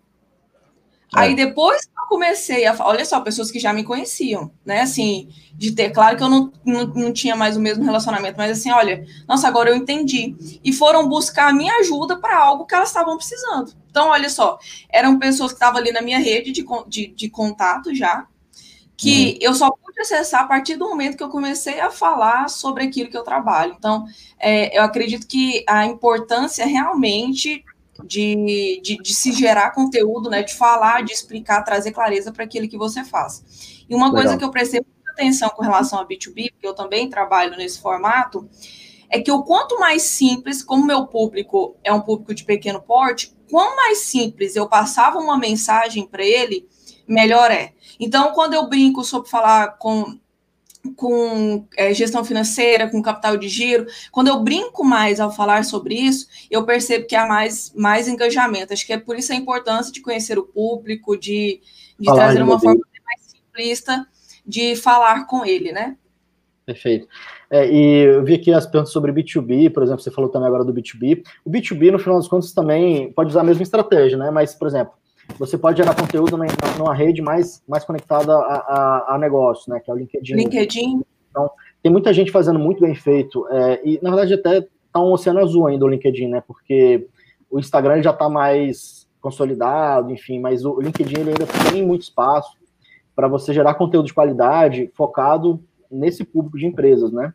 [1.14, 4.82] Aí depois eu comecei a olha só, pessoas que já me conheciam, né?
[4.82, 8.56] Assim, de ter, claro que eu não, não, não, tinha mais o mesmo relacionamento, mas
[8.56, 10.36] assim, olha, nossa, agora eu entendi.
[10.62, 13.74] E foram buscar a minha ajuda para algo que elas estavam precisando.
[13.90, 14.58] Então, olha só,
[14.90, 18.26] eram pessoas que estavam ali na minha rede de, de, de contato já,
[18.98, 19.38] que uhum.
[19.40, 23.08] eu só pude acessar a partir do momento que eu comecei a falar sobre aquilo
[23.08, 23.76] que eu trabalho.
[23.78, 24.04] Então,
[24.40, 27.64] é, eu acredito que a importância realmente
[28.04, 32.68] de, de, de, se gerar conteúdo, né, de falar, de explicar, trazer clareza para aquilo
[32.68, 33.84] que você faz.
[33.88, 34.22] E uma Legal.
[34.22, 37.80] coisa que eu prestei muita atenção com relação a B2B, porque eu também trabalho nesse
[37.80, 38.48] formato,
[39.08, 43.32] é que o quanto mais simples, como meu público é um público de pequeno porte,
[43.48, 46.68] quanto mais simples eu passava uma mensagem para ele,
[47.06, 47.72] melhor é.
[47.98, 50.18] Então, quando eu brinco sobre falar com
[50.96, 53.86] com é, gestão financeira, com capital de giro.
[54.10, 58.72] Quando eu brinco mais ao falar sobre isso, eu percebo que há mais, mais engajamento.
[58.72, 61.60] Acho que é por isso a importância de conhecer o público, de,
[61.98, 64.06] de trazer uma forma mais simplista
[64.46, 65.96] de falar com ele, né?
[66.64, 67.08] Perfeito.
[67.50, 70.64] É, e eu vi aqui as perguntas sobre B2B, por exemplo, você falou também agora
[70.64, 71.22] do B2B.
[71.44, 74.30] O B2B, no final das contas, também pode usar a mesma estratégia, né?
[74.30, 74.92] Mas, por exemplo,
[75.38, 79.80] você pode gerar conteúdo numa, rede mais, mais conectada a, a, a, negócio, né?
[79.80, 80.34] Que é o LinkedIn.
[80.34, 81.02] LinkedIn.
[81.30, 81.50] Então,
[81.82, 83.46] tem muita gente fazendo muito bem feito.
[83.48, 86.42] É, e, na verdade, até tá um oceano azul ainda o LinkedIn, né?
[86.46, 87.06] Porque
[87.50, 92.56] o Instagram já está mais consolidado, enfim, mas o LinkedIn ele ainda tem muito espaço
[93.14, 95.60] para você gerar conteúdo de qualidade focado
[95.90, 97.34] nesse público de empresas, né?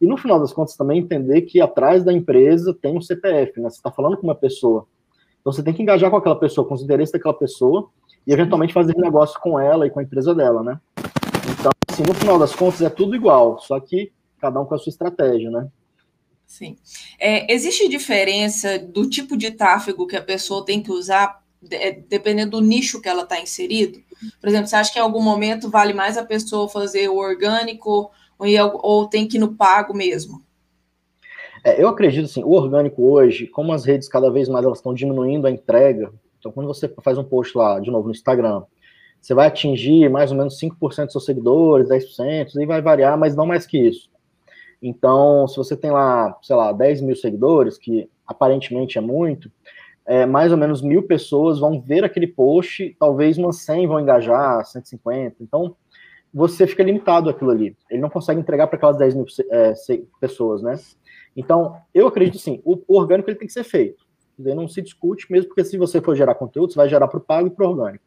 [0.00, 3.68] E no final das contas também entender que atrás da empresa tem um CPF, né?
[3.68, 4.86] Você está falando com uma pessoa.
[5.40, 7.90] Então você tem que engajar com aquela pessoa, com os interesses daquela pessoa
[8.26, 10.78] e eventualmente fazer negócio com ela e com a empresa dela, né?
[11.50, 14.78] Então, assim, no final das contas é tudo igual, só que cada um com a
[14.78, 15.68] sua estratégia, né?
[16.46, 16.76] Sim.
[17.18, 22.52] É, existe diferença do tipo de tráfego que a pessoa tem que usar, é, dependendo
[22.52, 24.02] do nicho que ela está inserido?
[24.40, 28.10] Por exemplo, você acha que em algum momento vale mais a pessoa fazer o orgânico
[28.38, 30.42] ou, ou tem que ir no pago mesmo?
[31.64, 34.94] É, eu acredito assim, o orgânico hoje, como as redes cada vez mais elas estão
[34.94, 38.62] diminuindo a entrega, então quando você faz um post lá, de novo, no Instagram,
[39.20, 43.36] você vai atingir mais ou menos 5% dos seus seguidores, 10%, e vai variar, mas
[43.36, 44.10] não mais que isso.
[44.82, 49.52] Então, se você tem lá, sei lá, 10 mil seguidores, que aparentemente é muito,
[50.06, 54.64] é, mais ou menos mil pessoas vão ver aquele post, talvez umas 100 vão engajar,
[54.64, 55.36] 150.
[55.42, 55.76] Então,
[56.32, 57.76] você fica limitado aquilo ali.
[57.90, 59.74] Ele não consegue entregar para aquelas 10 mil é,
[60.18, 60.78] pessoas, né?
[61.36, 64.04] Então, eu acredito sim, o, orgânico ele tem que ser feito.
[64.38, 67.20] Não se discute, mesmo porque se você for gerar conteúdo, você vai gerar para o
[67.20, 68.04] pago e para o orgânico.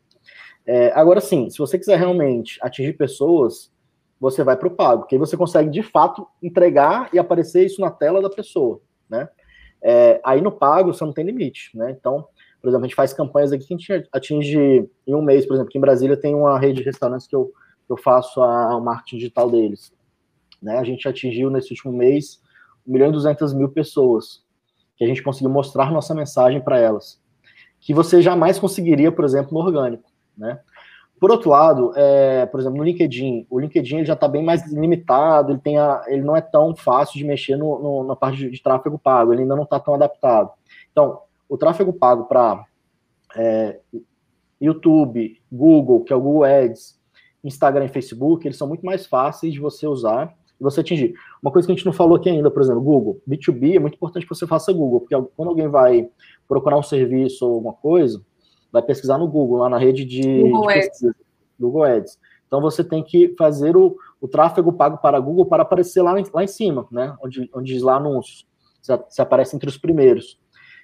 [0.65, 3.71] É, agora sim, se você quiser realmente atingir pessoas,
[4.19, 7.81] você vai para o pago, porque aí você consegue de fato entregar e aparecer isso
[7.81, 9.27] na tela da pessoa, né?
[9.81, 11.91] É, aí no pago você não tem limite, né?
[11.91, 12.25] Então,
[12.61, 15.55] por exemplo, a gente faz campanhas aqui que a gente atinge em um mês, por
[15.55, 17.51] exemplo, aqui em Brasília tem uma rede de restaurantes que eu,
[17.89, 19.93] eu faço a, a marketing digital deles.
[20.61, 20.77] Né?
[20.77, 22.41] A gente atingiu nesse último mês
[22.87, 24.43] 1 milhão e 200 mil pessoas,
[24.95, 27.21] que a gente conseguiu mostrar nossa mensagem para elas,
[27.79, 30.59] que você jamais conseguiria, por exemplo, no orgânico, né?
[31.19, 34.69] Por outro lado, é, por exemplo, no LinkedIn, o LinkedIn ele já está bem mais
[34.69, 38.39] limitado, ele, tem a, ele não é tão fácil de mexer no, no, na parte
[38.39, 40.51] de, de, tráfego pago, ele ainda não está tão adaptado.
[40.91, 42.65] Então, o tráfego pago para
[43.37, 43.79] é,
[44.59, 46.99] YouTube, Google, que é o Google Ads,
[47.41, 51.13] Instagram e Facebook, eles são muito mais fáceis de você usar e você atingir.
[51.41, 53.21] Uma coisa que a gente não falou aqui ainda, por exemplo, Google.
[53.29, 56.09] B2B é muito importante que você faça Google, porque quando alguém vai
[56.47, 58.23] procurar um serviço ou alguma coisa,
[58.71, 61.01] vai pesquisar no Google, lá na rede de, Google, de Ads.
[61.59, 62.19] Google Ads.
[62.47, 66.43] Então você tem que fazer o, o tráfego pago para Google para aparecer lá, lá
[66.43, 67.15] em cima, né?
[67.23, 68.47] Onde, onde diz lá anúncios.
[68.81, 70.39] Você, você aparece entre os primeiros.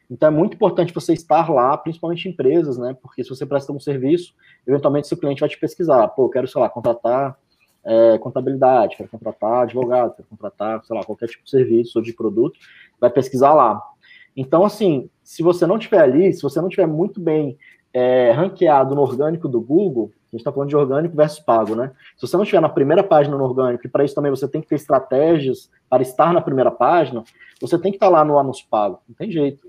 [0.10, 2.98] Então é muito importante você estar lá, principalmente em empresas, né?
[3.00, 4.34] Porque se você presta um serviço,
[4.66, 6.08] eventualmente seu cliente vai te pesquisar.
[6.10, 7.38] Pô, eu quero, sei lá, contratar
[7.86, 12.14] é, contabilidade, quero contratar advogado, quero contratar, sei lá, qualquer tipo de serviço ou de
[12.14, 12.60] produto,
[13.00, 13.82] vai pesquisar lá.
[14.36, 17.58] Então, assim, se você não tiver ali, se você não tiver muito bem
[17.94, 21.92] é, ranqueado no orgânico do Google, a gente está falando de orgânico versus pago, né?
[22.16, 24.62] Se você não estiver na primeira página no orgânico, e para isso também você tem
[24.62, 27.24] que ter estratégias para estar na primeira página,
[27.60, 29.68] você tem que estar tá lá no anúncio pago, não tem jeito.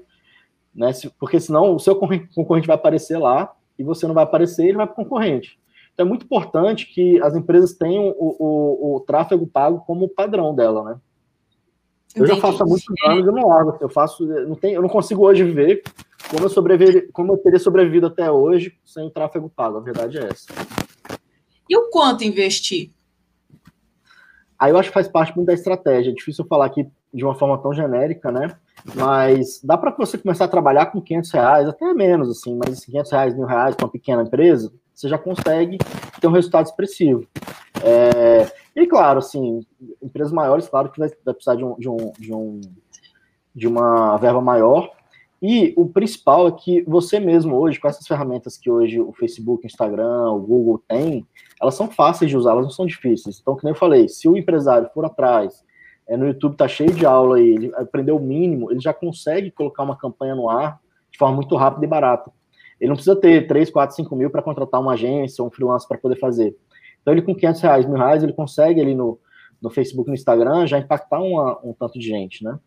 [0.74, 0.90] Né?
[1.18, 4.86] Porque senão o seu concorrente vai aparecer lá e você não vai aparecer, ele vai
[4.86, 5.58] para o concorrente.
[6.00, 10.54] Então é muito importante que as empresas tenham o, o, o tráfego pago como padrão
[10.54, 11.00] dela, né?
[12.16, 12.40] Eu Entendi.
[12.40, 15.26] já faço há muitos anos, eu não largo, eu faço, não tenho, eu não consigo
[15.26, 15.82] hoje ver
[16.30, 20.16] como eu sobreviver, como eu teria sobrevivido até hoje sem o tráfego pago, a verdade
[20.16, 20.46] é essa.
[21.68, 22.92] E o quanto investir?
[24.58, 26.12] Aí eu acho que faz parte muito da estratégia.
[26.12, 28.56] É difícil falar aqui de uma forma tão genérica, né?
[28.94, 33.12] Mas dá para você começar a trabalhar com 500 reais, até menos, assim, mas 500
[33.12, 35.78] reais, mil reais para uma pequena empresa, você já consegue
[36.20, 37.26] ter um resultado expressivo.
[37.82, 39.60] É, e claro, assim,
[40.02, 42.60] empresas maiores, claro que vai, vai precisar de, um, de, um, de, um,
[43.54, 44.90] de uma verba maior.
[45.42, 49.64] E o principal é que você mesmo hoje, com essas ferramentas que hoje o Facebook,
[49.64, 51.26] o Instagram, o Google tem,
[51.60, 53.38] elas são fáceis de usar, elas não são difíceis.
[53.40, 55.64] Então, como eu falei, se o empresário for atrás,
[56.06, 59.50] é, no YouTube tá cheio de aula aí, ele aprendeu o mínimo, ele já consegue
[59.50, 60.78] colocar uma campanha no ar
[61.10, 62.30] de forma muito rápida e barata.
[62.80, 65.86] Ele não precisa ter 3, 4, 5 mil para contratar uma agência ou um freelance
[65.86, 66.56] para poder fazer.
[67.00, 69.18] Então, ele com 500 reais, mil reais, ele consegue ali no,
[69.60, 72.58] no Facebook, no Instagram, já impactar uma, um tanto de gente, né?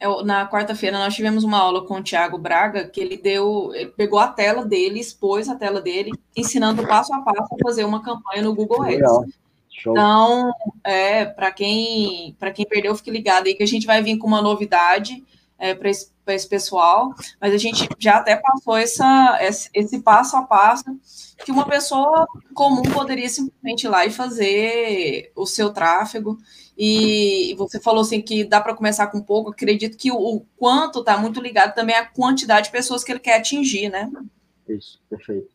[0.00, 3.90] Eu, na quarta-feira nós tivemos uma aula com o Thiago Braga, que ele deu, ele
[3.90, 8.02] pegou a tela dele, expôs a tela dele, ensinando passo a passo a fazer uma
[8.02, 9.36] campanha no Google Ads.
[9.80, 14.26] Então, é, para quem, quem perdeu, fique ligado aí que a gente vai vir com
[14.26, 15.24] uma novidade
[15.56, 19.38] é, para esse, esse, pessoal, mas a gente já até passou essa,
[19.74, 20.84] esse, passo a passo
[21.44, 26.38] que uma pessoa comum poderia simplesmente ir lá e fazer o seu tráfego.
[26.76, 29.50] E, você falou assim que dá para começar com pouco.
[29.50, 33.38] Acredito que o, quanto está muito ligado também à quantidade de pessoas que ele quer
[33.38, 34.10] atingir, né?
[34.68, 35.48] Isso, perfeito.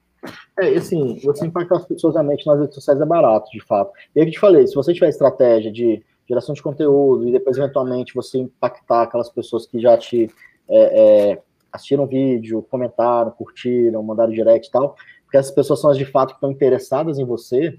[0.60, 3.92] É, assim, você impactar as pessoas realmente nas redes sociais é barato, de fato.
[4.16, 7.58] E aí que te falei, se você tiver estratégia de geração de conteúdo e depois,
[7.58, 10.30] eventualmente, você impactar aquelas pessoas que já te
[10.76, 15.90] é, é, assistiram o vídeo, comentaram, curtiram, mandaram direct e tal, porque essas pessoas são
[15.90, 17.78] as de fato que estão interessadas em você,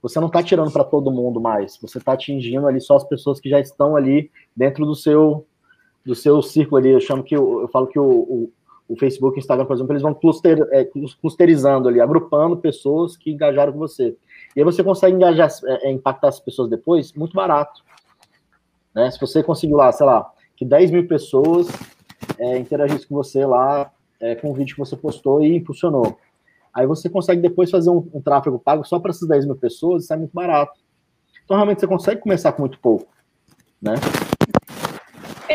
[0.00, 3.40] você não está tirando para todo mundo mais, você está atingindo ali só as pessoas
[3.40, 5.46] que já estão ali dentro do seu
[6.04, 8.52] do seu círculo ali, eu chamo que eu, eu falo que o, o
[8.88, 10.88] o Facebook e o Instagram, por exemplo, eles vão cluster, é,
[11.20, 14.16] clusterizando ali, agrupando pessoas que engajaram com você.
[14.56, 17.82] E aí você consegue engajar, é, é, impactar as pessoas depois muito barato.
[18.94, 19.10] Né?
[19.10, 21.68] Se você conseguiu lá, sei lá, que 10 mil pessoas
[22.38, 26.18] é, interagissem com você lá é, com o vídeo que você postou e impulsionou.
[26.72, 30.04] Aí você consegue depois fazer um, um tráfego pago só para essas 10 mil pessoas
[30.04, 30.78] e sai muito barato.
[31.44, 33.06] Então, realmente, você consegue começar com muito pouco.
[33.80, 33.94] Né?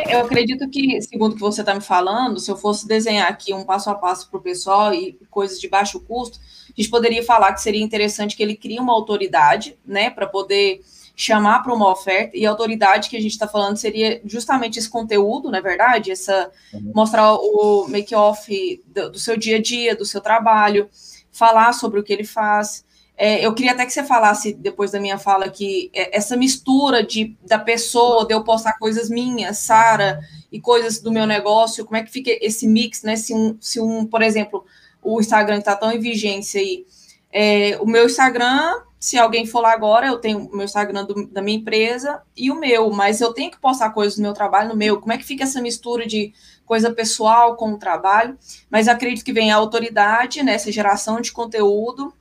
[0.10, 3.54] Eu acredito que, segundo o que você está me falando, se eu fosse desenhar aqui
[3.54, 7.24] um passo a passo para o pessoal e coisas de baixo custo, a gente poderia
[7.24, 10.82] falar que seria interessante que ele crie uma autoridade, né, para poder
[11.16, 14.90] chamar para uma oferta, e a autoridade que a gente está falando seria justamente esse
[14.90, 16.12] conteúdo, não é verdade?
[16.12, 16.92] Essa, uhum.
[16.94, 20.90] Mostrar o make-off do, do seu dia a dia, do seu trabalho,
[21.32, 22.84] falar sobre o que ele faz.
[23.16, 27.04] É, eu queria até que você falasse, depois da minha fala, que é, essa mistura
[27.04, 30.20] de, da pessoa, de eu postar coisas minhas, Sara,
[30.52, 33.16] e coisas do meu negócio, como é que fica esse mix, né?
[33.16, 34.66] Se um, se um por exemplo,
[35.02, 36.86] o Instagram está tão em vigência aí,
[37.32, 41.28] é, o meu Instagram, se alguém for lá agora, eu tenho o meu Instagram do,
[41.28, 44.70] da minha empresa e o meu, mas eu tenho que postar coisas do meu trabalho
[44.70, 44.98] no meu.
[45.02, 46.34] Como é que fica essa mistura de
[46.66, 48.38] coisa pessoal com o trabalho?
[48.70, 52.14] Mas acredito que vem a autoridade, né, essa geração de conteúdo,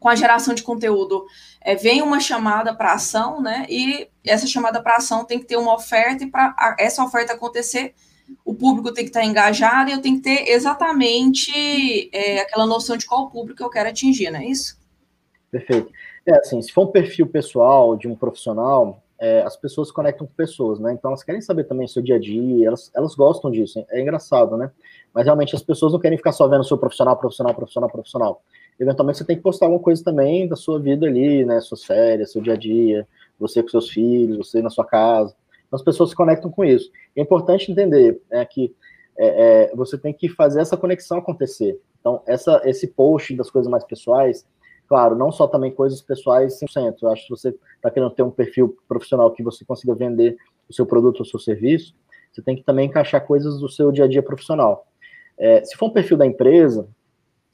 [0.00, 1.26] com a geração de conteúdo,
[1.60, 3.66] é, vem uma chamada para ação, né?
[3.68, 7.94] E essa chamada para ação tem que ter uma oferta, e para essa oferta acontecer,
[8.46, 12.96] o público tem que estar engajado e eu tenho que ter exatamente é, aquela noção
[12.96, 14.77] de qual público eu quero atingir, não é isso?
[15.50, 15.90] Perfeito.
[16.26, 20.32] É assim, se for um perfil pessoal de um profissional, é, as pessoas conectam com
[20.34, 20.92] pessoas, né?
[20.92, 24.00] Então elas querem saber também o seu dia a dia, elas, elas gostam disso, é
[24.00, 24.70] engraçado, né?
[25.12, 28.42] Mas realmente as pessoas não querem ficar só vendo o seu profissional, profissional, profissional, profissional
[28.78, 31.60] eventualmente você tem que postar alguma coisa também da sua vida ali, né?
[31.60, 33.06] Suas férias, seu dia a dia,
[33.38, 35.34] você com seus filhos, você na sua casa.
[35.66, 36.90] Então, as pessoas se conectam com isso.
[37.16, 38.74] É importante entender é, que
[39.18, 41.78] é, é, você tem que fazer essa conexão acontecer.
[42.00, 44.46] Então, essa, esse post das coisas mais pessoais,
[44.88, 46.96] claro, não só também coisas pessoais 100%.
[47.02, 50.36] Eu acho que você está querendo ter um perfil profissional que você consiga vender
[50.68, 51.94] o seu produto ou seu serviço,
[52.32, 54.86] você tem que também encaixar coisas do seu dia a dia profissional.
[55.38, 56.88] É, se for um perfil da empresa,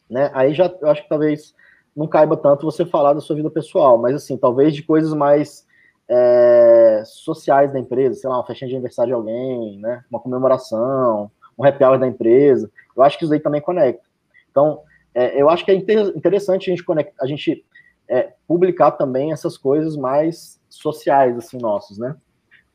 [0.08, 0.30] né?
[0.34, 1.54] Aí já eu acho que talvez
[1.94, 5.66] não caiba tanto você falar da sua vida pessoal, mas assim, talvez de coisas mais
[6.08, 10.04] é, sociais da empresa, sei lá, uma festinha de aniversário de alguém, né?
[10.10, 12.70] Uma comemoração, um happy hour da empresa.
[12.96, 14.04] Eu acho que isso aí também conecta.
[14.50, 14.82] Então,
[15.14, 17.64] é, eu acho que é interessante a gente conectar, a gente
[18.08, 22.16] é, publicar também essas coisas mais sociais, assim, nossos, né?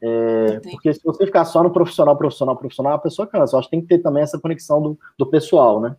[0.02, 3.56] É, porque se você ficar só no profissional, profissional, profissional, a pessoa cansa.
[3.56, 5.95] Eu acho que tem que ter também essa conexão do, do pessoal, né?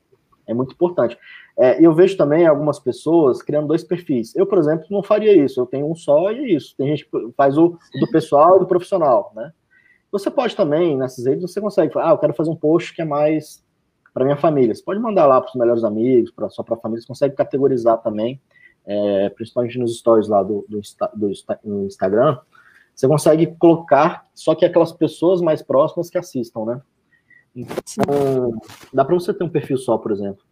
[0.46, 1.18] É muito importante.
[1.58, 4.34] É, eu vejo também algumas pessoas criando dois perfis.
[4.34, 5.60] Eu, por exemplo, não faria isso.
[5.60, 6.74] Eu tenho um só e é isso.
[6.76, 9.52] Tem gente que faz o do pessoal e do profissional, né?
[10.10, 13.02] Você pode também, nessas redes, você consegue falar, ah, eu quero fazer um post que
[13.02, 13.62] é mais
[14.12, 14.74] para minha família.
[14.74, 17.34] Você pode mandar lá para os melhores amigos, pra, só para a família, você consegue
[17.34, 18.40] categorizar também,
[18.86, 20.80] é, principalmente nos stories lá do, do,
[21.14, 21.32] do,
[21.64, 22.38] do Instagram.
[22.94, 26.80] Você consegue colocar só que aquelas pessoas mais próximas que assistam, né?
[27.54, 28.60] Então,
[28.92, 30.44] dá para você ter um perfil só, por exemplo.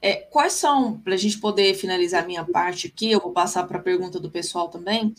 [0.00, 3.66] É, quais são, para a gente poder finalizar a minha parte aqui, eu vou passar
[3.66, 5.14] para a pergunta do pessoal também.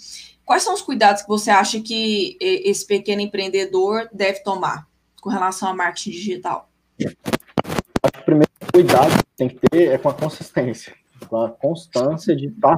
[0.45, 4.87] Quais são os cuidados que você acha que esse pequeno empreendedor deve tomar
[5.21, 6.69] com relação a marketing digital?
[7.05, 10.93] O primeiro cuidado que tem que ter é com a consistência,
[11.27, 12.77] com a constância de estar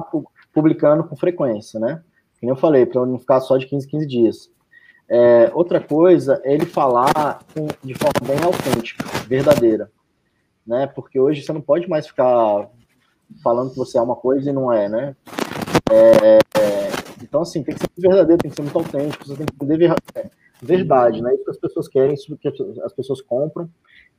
[0.52, 2.02] publicando com frequência, né?
[2.40, 4.50] Como eu falei, para não ficar só de 15 15 dias.
[5.08, 7.44] É, outra coisa é ele falar
[7.82, 9.90] de forma bem autêntica, verdadeira,
[10.66, 10.86] né?
[10.86, 12.68] Porque hoje você não pode mais ficar
[13.42, 15.16] falando que você é uma coisa e não é, né?
[15.90, 16.88] É, é,
[17.22, 19.94] então, assim, tem que ser verdadeiro, tem que ser muito autêntico, você tem que entender
[20.14, 20.30] é,
[20.62, 21.34] verdade, né?
[21.34, 22.48] Isso que as pessoas querem, isso que
[22.84, 23.68] as pessoas compram.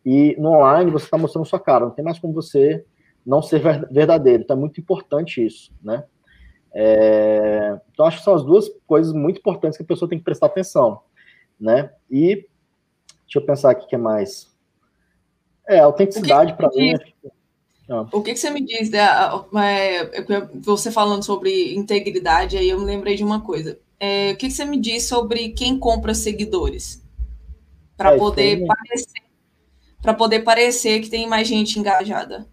[0.06, 2.86] E no online você está mostrando sua cara, não tem mais como você
[3.26, 4.44] não ser verdadeiro.
[4.44, 6.04] Então é muito importante isso, né?
[6.74, 10.24] É, então, acho que são as duas coisas muito importantes que a pessoa tem que
[10.24, 11.02] prestar atenção,
[11.60, 11.92] né?
[12.10, 12.48] E
[13.26, 14.50] deixa eu pensar aqui o que é mais.
[15.68, 16.94] É, autenticidade para mim.
[17.90, 18.08] Ah.
[18.12, 18.90] O que, que, você me diz?
[18.90, 19.06] Né?
[20.62, 23.78] Você falando sobre integridade, aí eu me lembrei de uma coisa.
[24.00, 27.06] É, o que, que, você me diz sobre quem compra seguidores?
[27.98, 29.21] Para é, poder parecer
[30.02, 32.48] para poder parecer que tem mais gente engajada.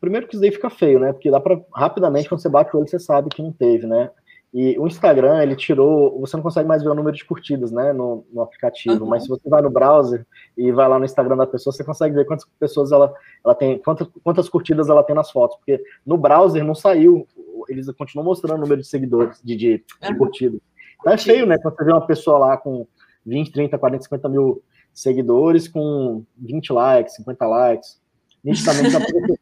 [0.00, 1.12] Primeiro que isso daí fica feio, né?
[1.12, 4.10] Porque dá para rapidamente quando você bate o olho você sabe que não teve, né?
[4.52, 6.18] E o Instagram, ele tirou.
[6.20, 7.92] Você não consegue mais ver o número de curtidas, né?
[7.92, 9.04] No, no aplicativo.
[9.04, 9.08] Uhum.
[9.08, 10.26] Mas se você vai no browser
[10.56, 13.14] e vai lá no Instagram da pessoa, você consegue ver quantas pessoas ela,
[13.44, 15.56] ela tem, quantas, quantas curtidas ela tem nas fotos.
[15.56, 17.28] Porque no browser não saiu.
[17.68, 20.60] Eles continuam mostrando o número de seguidores, de, de, de curtidas.
[20.98, 21.56] Então é feio, né?
[21.58, 22.86] Quando você vê uma pessoa lá com
[23.24, 24.62] 20, 30, 40, 50 mil
[25.02, 28.00] seguidores com 20 likes, 50 likes.
[28.42, 28.96] Nitidamente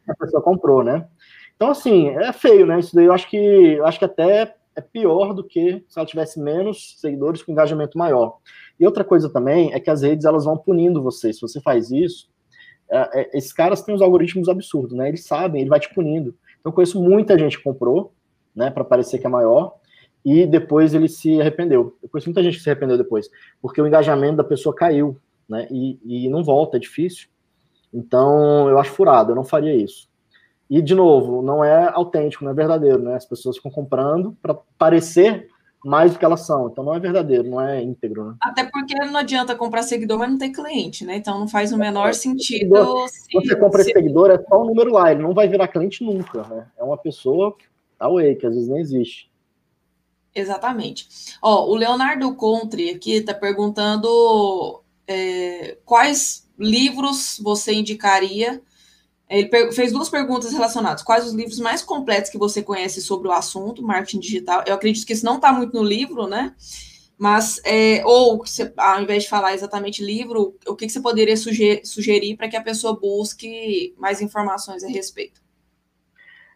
[0.09, 1.07] a pessoa comprou, né?
[1.57, 2.79] Então, assim, é feio, né?
[2.79, 6.07] Isso daí eu acho que eu acho que até é pior do que se ela
[6.07, 8.39] tivesse menos seguidores com engajamento maior.
[8.79, 11.33] E outra coisa também é que as redes elas vão punindo você.
[11.33, 12.29] Se você faz isso,
[12.91, 15.09] é, é, esses caras têm os algoritmos absurdos, né?
[15.09, 16.35] Eles sabem, ele vai te punindo.
[16.61, 18.13] Então, eu conheço muita gente que comprou,
[18.55, 19.75] né, para parecer que é maior,
[20.25, 21.97] e depois ele se arrependeu.
[22.03, 23.29] Eu conheço muita gente que se arrependeu depois,
[23.61, 25.19] porque o engajamento da pessoa caiu,
[25.49, 25.67] né?
[25.71, 27.29] E, e não volta, é difícil.
[27.93, 30.09] Então, eu acho furado, eu não faria isso.
[30.69, 33.15] E, de novo, não é autêntico, não é verdadeiro, né?
[33.15, 35.49] As pessoas ficam comprando para parecer
[35.83, 36.69] mais do que elas são.
[36.69, 38.31] Então, não é verdadeiro, não é íntegro.
[38.31, 38.35] Né?
[38.43, 41.17] Até porque não adianta comprar seguidor, mas não ter cliente, né?
[41.17, 42.77] Então, não faz o menor é, sentido.
[42.77, 43.93] Seguidor, se, você compra se...
[43.93, 46.67] seguidor, é só um número lá, ele não vai virar cliente nunca, né?
[46.77, 47.57] É uma pessoa
[47.99, 49.31] away, que às vezes nem existe.
[50.35, 51.09] Exatamente.
[51.43, 58.63] Ó, o Leonardo Contri aqui está perguntando é, quais livros você indicaria?
[59.29, 61.03] Ele fez duas perguntas relacionadas.
[61.03, 64.63] Quais os livros mais completos que você conhece sobre o assunto, marketing digital?
[64.67, 66.55] Eu acredito que isso não está muito no livro, né?
[67.19, 68.45] Mas, é, ou
[68.77, 72.57] ao invés de falar exatamente livro, o que, que você poderia sugerir, sugerir para que
[72.57, 75.43] a pessoa busque mais informações a respeito?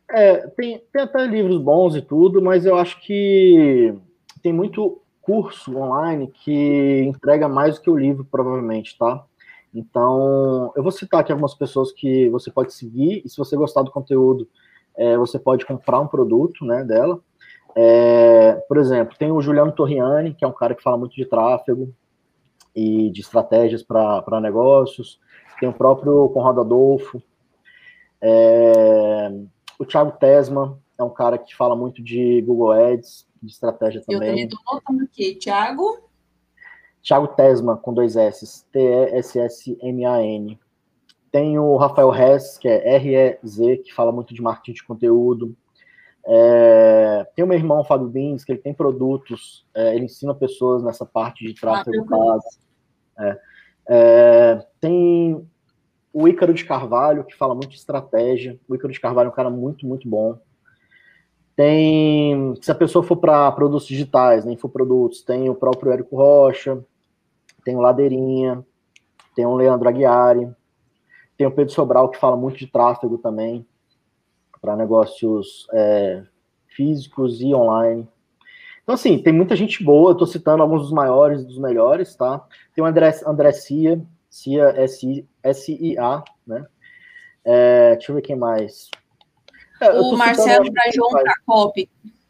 [0.08, 3.92] É, tem, tem até livros bons e tudo, mas eu acho que
[4.40, 9.24] tem muito curso online que entrega mais do que o livro, provavelmente, tá?
[9.74, 13.82] Então, eu vou citar aqui algumas pessoas que você pode seguir, e se você gostar
[13.82, 14.46] do conteúdo,
[14.94, 17.18] é, você pode comprar um produto né, dela.
[17.74, 21.24] É, por exemplo, tem o Juliano Torriani, que é um cara que fala muito de
[21.24, 21.94] tráfego
[22.74, 25.18] e de estratégias para negócios.
[25.58, 27.22] Tem o próprio Conrado Adolfo.
[28.20, 29.30] É,
[29.78, 34.28] o Thiago Tesma é um cara que fala muito de Google Ads, de estratégia também.
[34.28, 36.08] Eu também estou notando aqui, Thiago.
[37.02, 40.58] Thiago Tesma, com dois S, T-E-S-S-M-A-N.
[41.30, 45.56] Tem o Rafael Rez, que é R-E-Z, que fala muito de marketing de conteúdo.
[46.24, 50.82] É, tem o meu irmão, Fábio Bins, que ele tem produtos, é, ele ensina pessoas
[50.82, 52.38] nessa parte de tráfego ah,
[53.18, 53.40] é,
[53.88, 55.44] é, tem
[56.12, 58.58] o Ícaro de Carvalho, que fala muito de estratégia.
[58.68, 60.38] O Ícaro de Carvalho é um cara muito, muito bom.
[61.54, 66.82] Tem, se a pessoa for para produtos digitais, né, produtos, tem o próprio Érico Rocha,
[67.64, 68.64] tem o Ladeirinha,
[69.34, 70.50] tem o Leandro Aguiari,
[71.36, 73.66] tem o Pedro Sobral, que fala muito de tráfego também,
[74.60, 76.22] para negócios é,
[76.68, 78.08] físicos e online.
[78.82, 82.44] Então, assim, tem muita gente boa, estou citando alguns dos maiores dos melhores, tá?
[82.74, 84.74] Tem o André, André Cia, Cia
[85.42, 86.66] S-I-A, né?
[87.44, 88.90] É, deixa eu ver quem mais.
[89.82, 91.88] É, o Marcelo Brajon COP,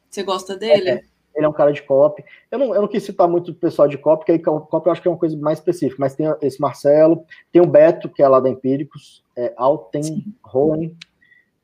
[0.09, 0.90] você gosta dele?
[0.90, 1.03] É,
[1.34, 2.24] ele é um cara de COP.
[2.50, 4.92] Eu não, eu não quis citar muito o pessoal de COP, porque aí COP eu
[4.92, 8.22] acho que é uma coisa mais específica, mas tem esse Marcelo, tem o Beto, que
[8.22, 10.96] é lá da Empíricos, é Alten Roen,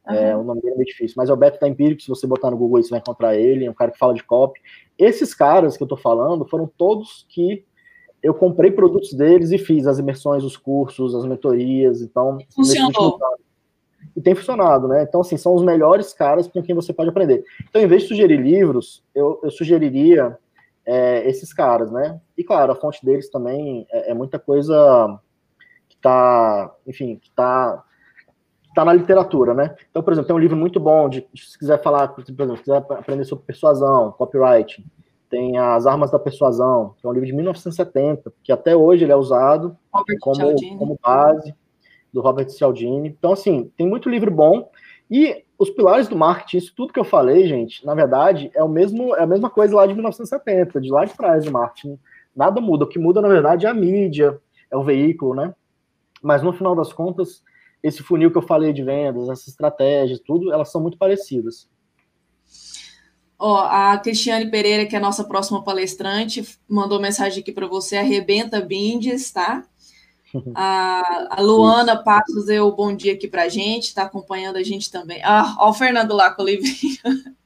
[0.09, 0.14] uhum.
[0.14, 2.26] é, o nome dele é meio difícil, mas é o Beto da Empíricos, se você
[2.26, 4.61] botar no Google aí, você vai encontrar ele, é um cara que fala de COP.
[4.99, 7.64] Esses caras que eu tô falando foram todos que
[8.22, 12.39] eu comprei produtos deles e fiz as imersões, os cursos, as mentorias, então...
[12.55, 13.18] Funcionou
[14.19, 15.05] e tem funcionado, né?
[15.05, 17.45] Então, assim, são os melhores caras com quem você pode aprender.
[17.69, 20.37] Então, em vez de sugerir livros, eu, eu sugeriria
[20.85, 22.21] é, esses caras, né?
[22.37, 25.21] E, claro, a fonte deles também é, é muita coisa
[25.89, 27.85] que tá, enfim, que tá,
[28.75, 29.77] tá na literatura, né?
[29.89, 32.62] Então, por exemplo, tem um livro muito bom de, se quiser falar, por exemplo, se
[32.64, 34.85] quiser aprender sobre persuasão, copyright,
[35.31, 39.12] tem As Armas da Persuasão, que é um livro de 1970, que até hoje ele
[39.12, 41.55] é usado como, como base
[42.19, 43.09] do Robert Cialdini.
[43.09, 44.71] Então, assim, tem muito livro bom.
[45.09, 48.69] E os pilares do marketing, isso tudo que eu falei, gente, na verdade, é o
[48.69, 51.99] mesmo, é a mesma coisa lá de 1970, de lá de trás do marketing.
[52.35, 52.85] Nada muda.
[52.85, 54.41] O que muda, na verdade, é a mídia,
[54.71, 55.55] é o veículo, né?
[56.21, 57.43] Mas no final das contas,
[57.83, 61.69] esse funil que eu falei de vendas, essas estratégias, tudo, elas são muito parecidas.
[63.39, 67.97] Ó, a Cristiane Pereira, que é a nossa próxima palestrante, mandou mensagem aqui para você,
[67.97, 69.64] arrebenta Bindes, tá?
[70.55, 74.91] A, a Luana Passos deu bom dia aqui para a gente, está acompanhando a gente
[74.91, 75.22] também.
[75.24, 76.99] Ah, ó o Fernando lá com o livrinho.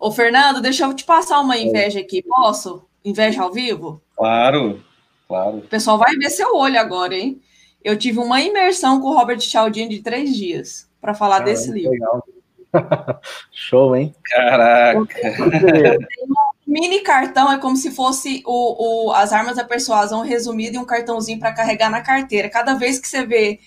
[0.00, 2.84] Ô, Fernando, deixa eu te passar uma inveja aqui, posso?
[3.04, 4.00] Inveja ao vivo?
[4.16, 4.80] Claro,
[5.26, 5.58] claro.
[5.58, 7.42] O pessoal vai ver seu olho agora, hein?
[7.82, 11.70] Eu tive uma imersão com o Robert Cialdini de três dias para falar Caramba, desse
[11.72, 11.90] livro.
[11.90, 12.24] Legal.
[13.50, 14.14] Show, hein?
[14.24, 15.00] Caraca!
[15.00, 16.34] um
[16.68, 20.84] mini cartão é como se fosse o, o, as armas da persuasão resumido em um
[20.84, 22.50] cartãozinho para carregar na carteira.
[22.50, 23.58] Cada vez que você vê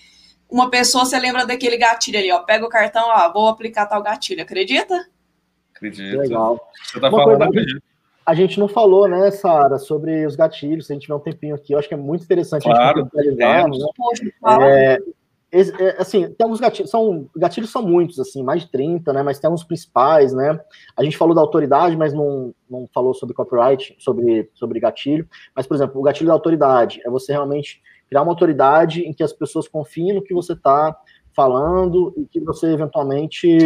[0.48, 2.38] uma pessoa, você lembra daquele gatilho ali, ó.
[2.40, 4.42] Pega o cartão, ó, vou aplicar tal gatilho.
[4.42, 4.94] Acredita?
[5.74, 6.16] Acredito.
[6.16, 6.70] Legal.
[6.84, 7.82] Você tá Uma falando, coisa,
[8.24, 10.86] a gente não falou, né, Sara, sobre os gatilhos.
[10.86, 13.22] Se a gente tiver um tempinho aqui, eu acho que é muito interessante claro, a
[13.22, 13.64] gente né?
[14.60, 14.98] é,
[15.52, 19.38] é, assim, tem alguns gatilhos, são, gatilhos são muitos, assim, mais de 30, né, mas
[19.38, 20.58] tem alguns principais, né,
[20.96, 25.66] a gente falou da autoridade, mas não, não falou sobre copyright, sobre, sobre gatilho, mas,
[25.66, 29.32] por exemplo, o gatilho da autoridade é você realmente criar uma autoridade em que as
[29.32, 30.96] pessoas confiem no que você está
[31.34, 33.58] falando e que você, eventualmente,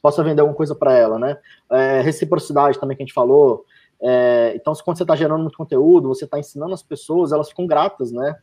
[0.00, 1.36] possa vender alguma coisa para ela, né,
[1.72, 3.64] é, reciprocidade também que a gente falou,
[4.00, 7.66] é, então, quando você está gerando muito conteúdo, você está ensinando as pessoas, elas ficam
[7.66, 8.36] gratas, né,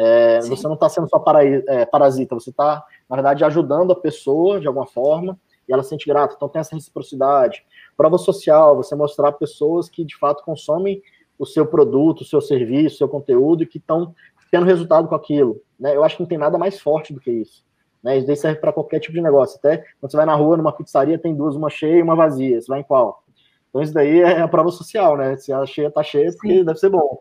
[0.00, 3.96] é, você não está sendo só para, é, parasita, você está, na verdade, ajudando a
[3.96, 5.36] pessoa de alguma forma
[5.68, 6.34] e ela se sente grata.
[6.36, 7.66] Então tem essa reciprocidade.
[7.96, 11.02] Prova social, você mostrar pessoas que de fato consomem
[11.36, 14.14] o seu produto, o seu serviço, o seu conteúdo e que estão
[14.52, 15.60] tendo resultado com aquilo.
[15.78, 15.96] Né?
[15.96, 17.64] Eu acho que não tem nada mais forte do que isso.
[18.00, 18.18] Né?
[18.18, 19.58] Isso daí serve para qualquer tipo de negócio.
[19.58, 22.60] Até quando você vai na rua, numa pizzaria, tem duas, uma cheia e uma vazia.
[22.60, 23.24] Você vai em qual?
[23.68, 25.36] Então isso daí é a prova social, né?
[25.36, 26.64] Se a cheia tá cheia, porque Sim.
[26.64, 27.20] deve ser bom.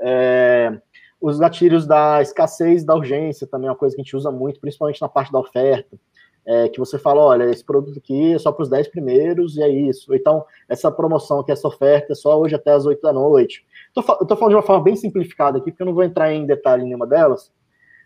[0.00, 0.80] É,
[1.24, 4.60] os gatilhos da escassez da urgência também é uma coisa que a gente usa muito,
[4.60, 5.98] principalmente na parte da oferta.
[6.46, 9.62] É, que você fala, olha, esse produto aqui é só para os 10 primeiros e
[9.62, 10.14] é isso.
[10.14, 13.64] Então, essa promoção aqui, essa oferta é só hoje até as 8 da noite.
[13.94, 16.30] Tô, eu estou falando de uma forma bem simplificada aqui, porque eu não vou entrar
[16.30, 17.50] em detalhe nenhuma delas,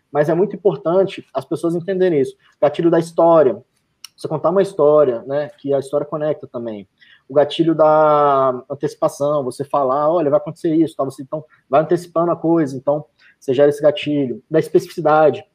[0.09, 2.37] mas é muito importante as pessoas entenderem isso.
[2.61, 3.61] Gatilho da história.
[4.15, 6.87] Você contar uma história, né, que a história conecta também
[7.29, 11.05] o gatilho da antecipação, você falar, olha, vai acontecer isso, tá?
[11.05, 13.05] Você então vai antecipando a coisa, então
[13.39, 14.41] você gera esse gatilho.
[14.49, 15.45] Da especificidade.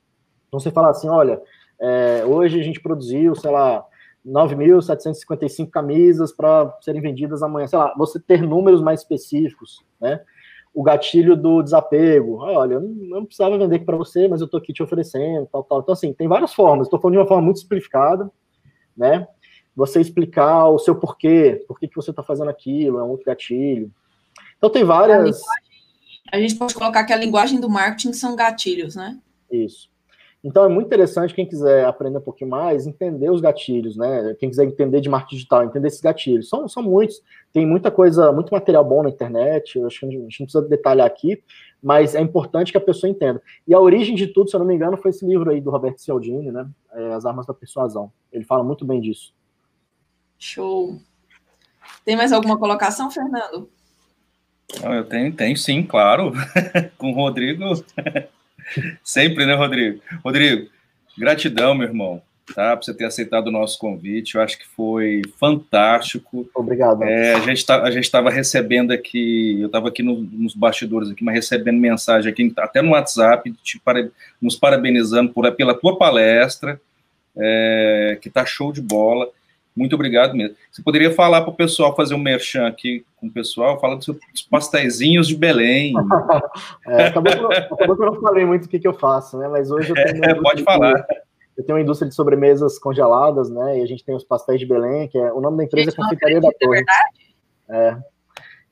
[0.47, 1.43] Então você fala assim, olha,
[1.81, 3.85] é, hoje a gente produziu, sei lá,
[4.25, 10.21] 9.755 camisas para serem vendidas amanhã, sei lá, você ter números mais específicos, né?
[10.73, 14.73] O gatilho do desapego, olha, eu não, precisava vender para você, mas eu estou aqui
[14.73, 15.81] te oferecendo, tal, tal.
[15.81, 16.87] Então, assim, tem várias formas.
[16.87, 18.31] Estou falando de uma forma muito simplificada,
[18.97, 19.27] né?
[19.75, 23.27] Você explicar o seu porquê, por que, que você está fazendo aquilo, é um outro
[23.27, 23.91] gatilho.
[24.57, 25.41] Então tem várias.
[26.33, 29.19] A, a, gente pode colocar que a linguagem do marketing são gatilhos, né?
[29.51, 29.93] Isso.
[30.45, 34.35] Então é muito interessante quem quiser aprender um pouquinho mais, entender os gatilhos, né?
[34.39, 36.51] Quem quiser entender de marketing digital, entender esses gatilhos.
[36.51, 40.11] São, são muitos, tem muita coisa, muito material bom na internet, eu acho que a
[40.11, 41.43] gente não precisa detalhar aqui,
[41.83, 43.41] mas é importante que a pessoa entenda.
[43.67, 45.71] E a origem de tudo, se eu não me engano, foi esse livro aí do
[45.71, 46.69] Roberto Cialdini, né?
[46.93, 48.13] É, As Armas da Persuasão.
[48.31, 49.33] Ele fala muito bem disso.
[50.39, 51.01] Show.
[52.05, 53.69] Tem mais alguma colocação, Fernando?
[54.83, 56.33] Não, eu tenho, tenho sim, claro.
[56.99, 57.65] Com o Rodrigo.
[59.03, 60.01] Sempre, né, Rodrigo?
[60.25, 60.69] Rodrigo,
[61.17, 62.23] gratidão, meu irmão,
[62.55, 62.77] tá?
[62.77, 64.35] Por você ter aceitado o nosso convite.
[64.35, 66.49] Eu acho que foi fantástico.
[66.55, 67.05] Obrigado.
[67.05, 71.35] É, a gente tá, estava recebendo aqui, eu estava aqui no, nos bastidores aqui, mas
[71.35, 74.09] recebendo mensagem aqui, até no WhatsApp, te para,
[74.41, 76.81] nos parabenizando por, pela tua palestra,
[77.37, 79.29] é, que tá show de bola.
[79.77, 80.57] Muito obrigado mesmo.
[80.71, 84.43] Você poderia falar para o pessoal, fazer um merchan aqui com o pessoal, falando dos
[84.43, 85.95] pastéisinhos de Belém.
[86.87, 89.37] é, acabou, que eu, acabou, que eu, não falei muito o que, que eu faço,
[89.37, 89.49] né?
[89.49, 90.25] Mas hoje eu tenho.
[90.25, 90.93] É, pode falar.
[90.93, 91.05] De,
[91.59, 93.79] eu tenho uma indústria de sobremesas congeladas, né?
[93.79, 96.01] E a gente tem os pastéis de Belém, que é o nome da empresa gente,
[96.01, 96.85] é Confeitaria da Torre.
[97.69, 98.01] É verdade?
[98.01, 98.15] É.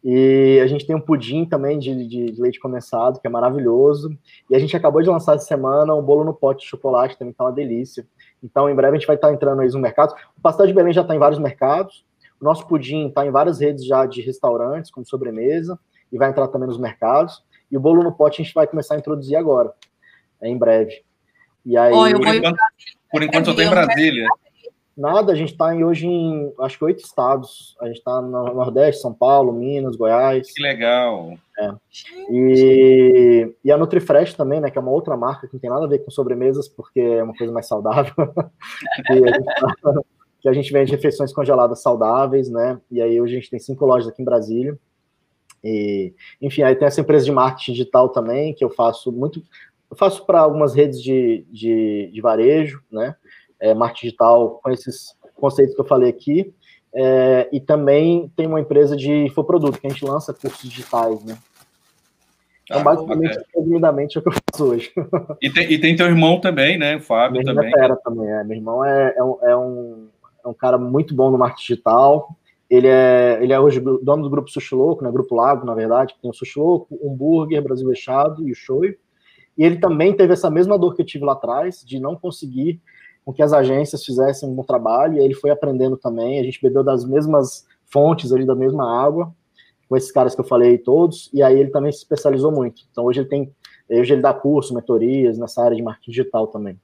[0.04, 4.16] E a gente tem um pudim também de, de, leite condensado, que é maravilhoso.
[4.50, 7.32] E a gente acabou de lançar essa semana um bolo no pote de chocolate, também
[7.32, 8.04] tá uma delícia.
[8.42, 10.14] Então, em breve a gente vai estar entrando aí no mercado.
[10.36, 12.04] O pastel de Belém já está em vários mercados.
[12.40, 15.78] O nosso pudim está em várias redes já de restaurantes, como sobremesa,
[16.10, 17.44] e vai entrar também nos mercados.
[17.70, 19.72] E o bolo no pote a gente vai começar a introduzir agora,
[20.40, 21.04] é, em breve.
[21.64, 22.58] E aí, oh, por, enquanto,
[23.12, 24.26] por enquanto eu estou em Brasília.
[24.96, 27.74] Nada, a gente está hoje em, acho que oito estados.
[27.80, 30.52] A gente está no Nordeste, São Paulo, Minas, Goiás.
[30.52, 31.32] Que legal.
[31.58, 31.72] É.
[32.30, 35.86] E, e a Nutrifresh também, né, que é uma outra marca que não tem nada
[35.86, 38.12] a ver com sobremesas, porque é uma coisa mais saudável.
[38.14, 40.02] que, a gente, tá,
[40.40, 42.78] que a gente vende refeições congeladas saudáveis, né?
[42.90, 44.78] E aí hoje a gente tem cinco lojas aqui em Brasília.
[45.64, 49.42] E, enfim, aí tem essa empresa de marketing digital também, que eu faço muito.
[49.90, 53.14] Eu faço para algumas redes de, de, de varejo, né?
[53.62, 56.52] É, marketing digital com esses conceitos que eu falei aqui.
[56.94, 61.38] É, e também tem uma empresa de infoproduto, que a gente lança cursos digitais, né?
[62.64, 63.42] Então, ah, basicamente, é.
[63.54, 64.92] resumidamente, é o que eu faço hoje.
[65.40, 66.96] E tem, e tem teu irmão também, né?
[66.96, 67.70] O Fábio Meu também.
[67.70, 68.44] É fera também, é.
[68.44, 70.08] Meu irmão é, é, um, é, um,
[70.44, 72.36] é um cara muito bom no marketing digital.
[72.68, 75.10] Ele é, ele é hoje dono do grupo Sushi Louco, né?
[75.10, 78.54] Grupo Lago, na verdade, que tem o Sushi Louco, o Hambúrguer, Brasil Fechado e o
[78.54, 78.96] Shoyu.
[79.56, 82.80] E ele também teve essa mesma dor que eu tive lá atrás, de não conseguir
[83.24, 86.60] com que as agências fizessem um bom trabalho, e ele foi aprendendo também, a gente
[86.60, 89.32] bebeu das mesmas fontes ali, da mesma água,
[89.88, 92.82] com esses caras que eu falei todos, e aí ele também se especializou muito.
[92.90, 93.54] Então hoje ele tem,
[93.88, 96.78] hoje ele dá curso, mentorias nessa área de marketing digital também.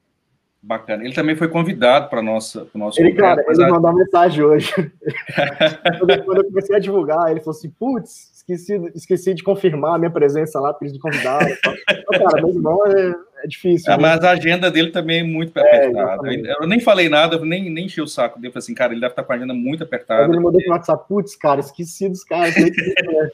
[0.61, 1.05] Bacana.
[1.05, 3.01] Ele também foi convidado para nossa, o nosso.
[3.01, 3.68] Ele, cara, ele a...
[3.68, 4.72] mandou uma mensagem hoje.
[6.26, 10.11] Quando eu comecei a divulgar, ele falou assim: putz, esqueci, esqueci de confirmar a minha
[10.11, 11.47] presença lá, pedido de convidado.
[11.91, 13.93] então, cara, meu irmão é, é difícil.
[13.93, 16.28] É, mas a agenda dele também é muito é, apertada.
[16.61, 18.53] eu nem falei nada, nem, nem enchi o saco dele.
[18.53, 20.24] Falei assim, cara, ele deve estar com a agenda muito apertada.
[20.24, 22.55] Ele mandou no WhatsApp, putz, cara, esqueci dos caras.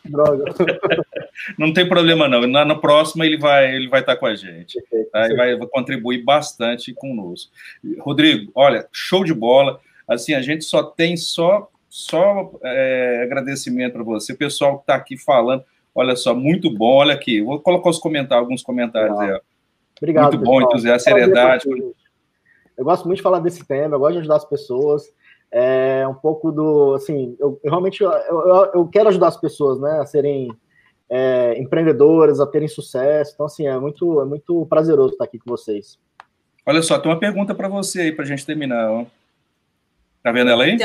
[0.05, 0.44] droga.
[1.59, 2.46] Não tem problema, não.
[2.46, 4.80] Na, na próxima ele vai, ele vai estar com a gente.
[4.80, 5.24] Perfeito, tá?
[5.24, 7.50] Ele vai, vai contribuir bastante conosco.
[7.98, 9.80] Rodrigo, olha, show de bola.
[10.07, 14.32] Assim, a gente só tem só, só é, agradecimento para você.
[14.32, 16.96] O pessoal que está aqui falando, olha só, muito bom.
[16.96, 19.32] Olha aqui, vou colocar os comentários, alguns comentários aí.
[19.32, 19.40] Ó.
[20.05, 20.34] Obrigado.
[20.34, 21.64] Muito bom, entusiasmo, seriedade.
[22.76, 25.02] Eu gosto muito de falar desse tema, eu gosto de ajudar as pessoas.
[25.50, 29.80] É um pouco do, assim, eu, eu realmente eu, eu, eu, quero ajudar as pessoas,
[29.80, 30.50] né, a serem
[31.09, 33.32] é, empreendedoras, a terem sucesso.
[33.32, 35.98] Então, assim, é muito, é muito prazeroso estar aqui com vocês.
[36.66, 38.90] Olha só, tem uma pergunta para você aí, para a gente terminar.
[38.90, 39.07] Ó.
[40.22, 40.76] Tá vendo ela aí?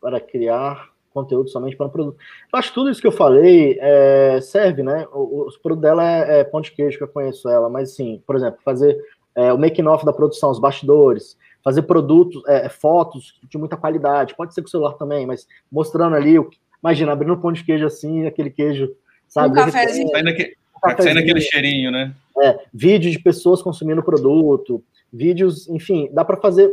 [0.00, 2.16] Para criar conteúdo somente para o produto.
[2.52, 5.06] Eu acho que tudo isso que eu falei é, serve, né?
[5.12, 8.22] O, o produto dela é, é pão de queijo, que eu conheço ela, mas sim,
[8.26, 8.98] por exemplo, fazer
[9.34, 14.54] é, o making-off da produção, os bastidores, fazer produtos, é, fotos de muita qualidade, pode
[14.54, 16.50] ser com o celular também, mas mostrando ali, o,
[16.82, 18.92] imagina, abrindo um pão de queijo assim, aquele queijo,
[19.28, 19.52] sabe?
[19.52, 20.08] Um cafezinho.
[20.08, 20.56] Saindo, aquele,
[20.98, 22.14] saindo aquele cheirinho, né?
[22.42, 24.82] É, vídeo de pessoas consumindo o produto,
[25.12, 26.70] vídeos, enfim, dá para fazer,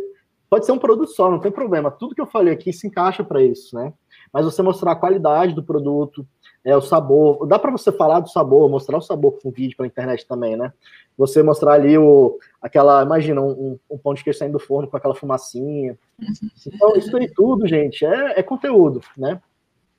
[0.49, 3.23] pode ser um produto só, não tem problema, tudo que eu falei aqui se encaixa
[3.23, 3.93] para isso, né?
[4.31, 6.25] Mas você mostrar a qualidade do produto,
[6.63, 7.45] é, o sabor.
[7.47, 10.71] Dá para você falar do sabor, mostrar o sabor com vídeo para internet também, né?
[11.17, 14.97] Você mostrar ali o, aquela, imagina, um, um, pão de queijo saindo do forno com
[14.97, 15.97] aquela fumacinha.
[16.65, 19.41] Então, isso aí tudo, gente, é, é conteúdo, né?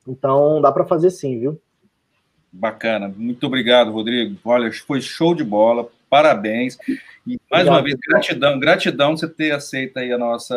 [0.07, 1.61] Então, dá para fazer sim, viu?
[2.53, 3.12] Bacana.
[3.14, 4.37] Muito obrigado, Rodrigo.
[4.45, 5.89] Olha, foi show de bola.
[6.09, 6.78] Parabéns.
[7.26, 10.57] E mais obrigado, uma vez, gratidão, gratidão você ter aceito aí a nossa,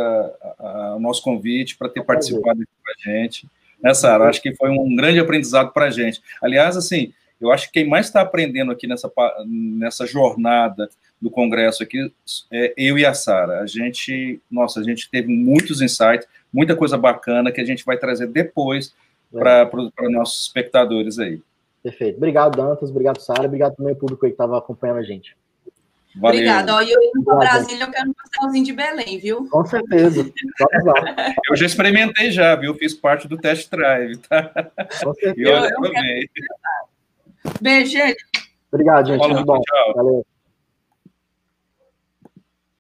[0.59, 3.47] a, a, o nosso convite para ter é participado aqui com a gente
[3.83, 4.29] né, Sara?
[4.29, 6.21] Acho que foi um grande aprendizado para a gente.
[6.41, 9.11] Aliás, assim, eu acho que quem mais está aprendendo aqui nessa,
[9.45, 10.89] nessa jornada
[11.21, 12.11] do Congresso aqui
[12.49, 13.59] é eu e a Sara.
[13.59, 17.97] A gente, nossa, a gente teve muitos insights, muita coisa bacana que a gente vai
[17.97, 18.95] trazer depois
[19.31, 19.69] para
[19.99, 20.09] é.
[20.09, 21.41] nossos espectadores aí.
[21.81, 22.15] Perfeito.
[22.15, 22.89] Obrigado, Dantas.
[22.89, 23.43] Obrigado, Sara.
[23.43, 25.35] Obrigado também ao público que estava acompanhando a gente.
[26.15, 26.39] Valeu.
[26.39, 26.75] Obrigada.
[26.75, 29.47] Ó, e eu indo para Brasília, eu quero um pastelzinho de Belém, viu?
[29.49, 30.31] Com certeza.
[31.49, 32.75] eu já experimentei já, viu?
[32.75, 34.51] Fiz parte do test drive, tá?
[35.03, 35.49] Com certeza.
[35.49, 38.23] Eu, eu, eu Beijo, gente.
[38.71, 39.19] Obrigado, gente.
[39.19, 39.59] Falou, bom.
[39.61, 39.93] Tchau.
[39.95, 40.25] Valeu.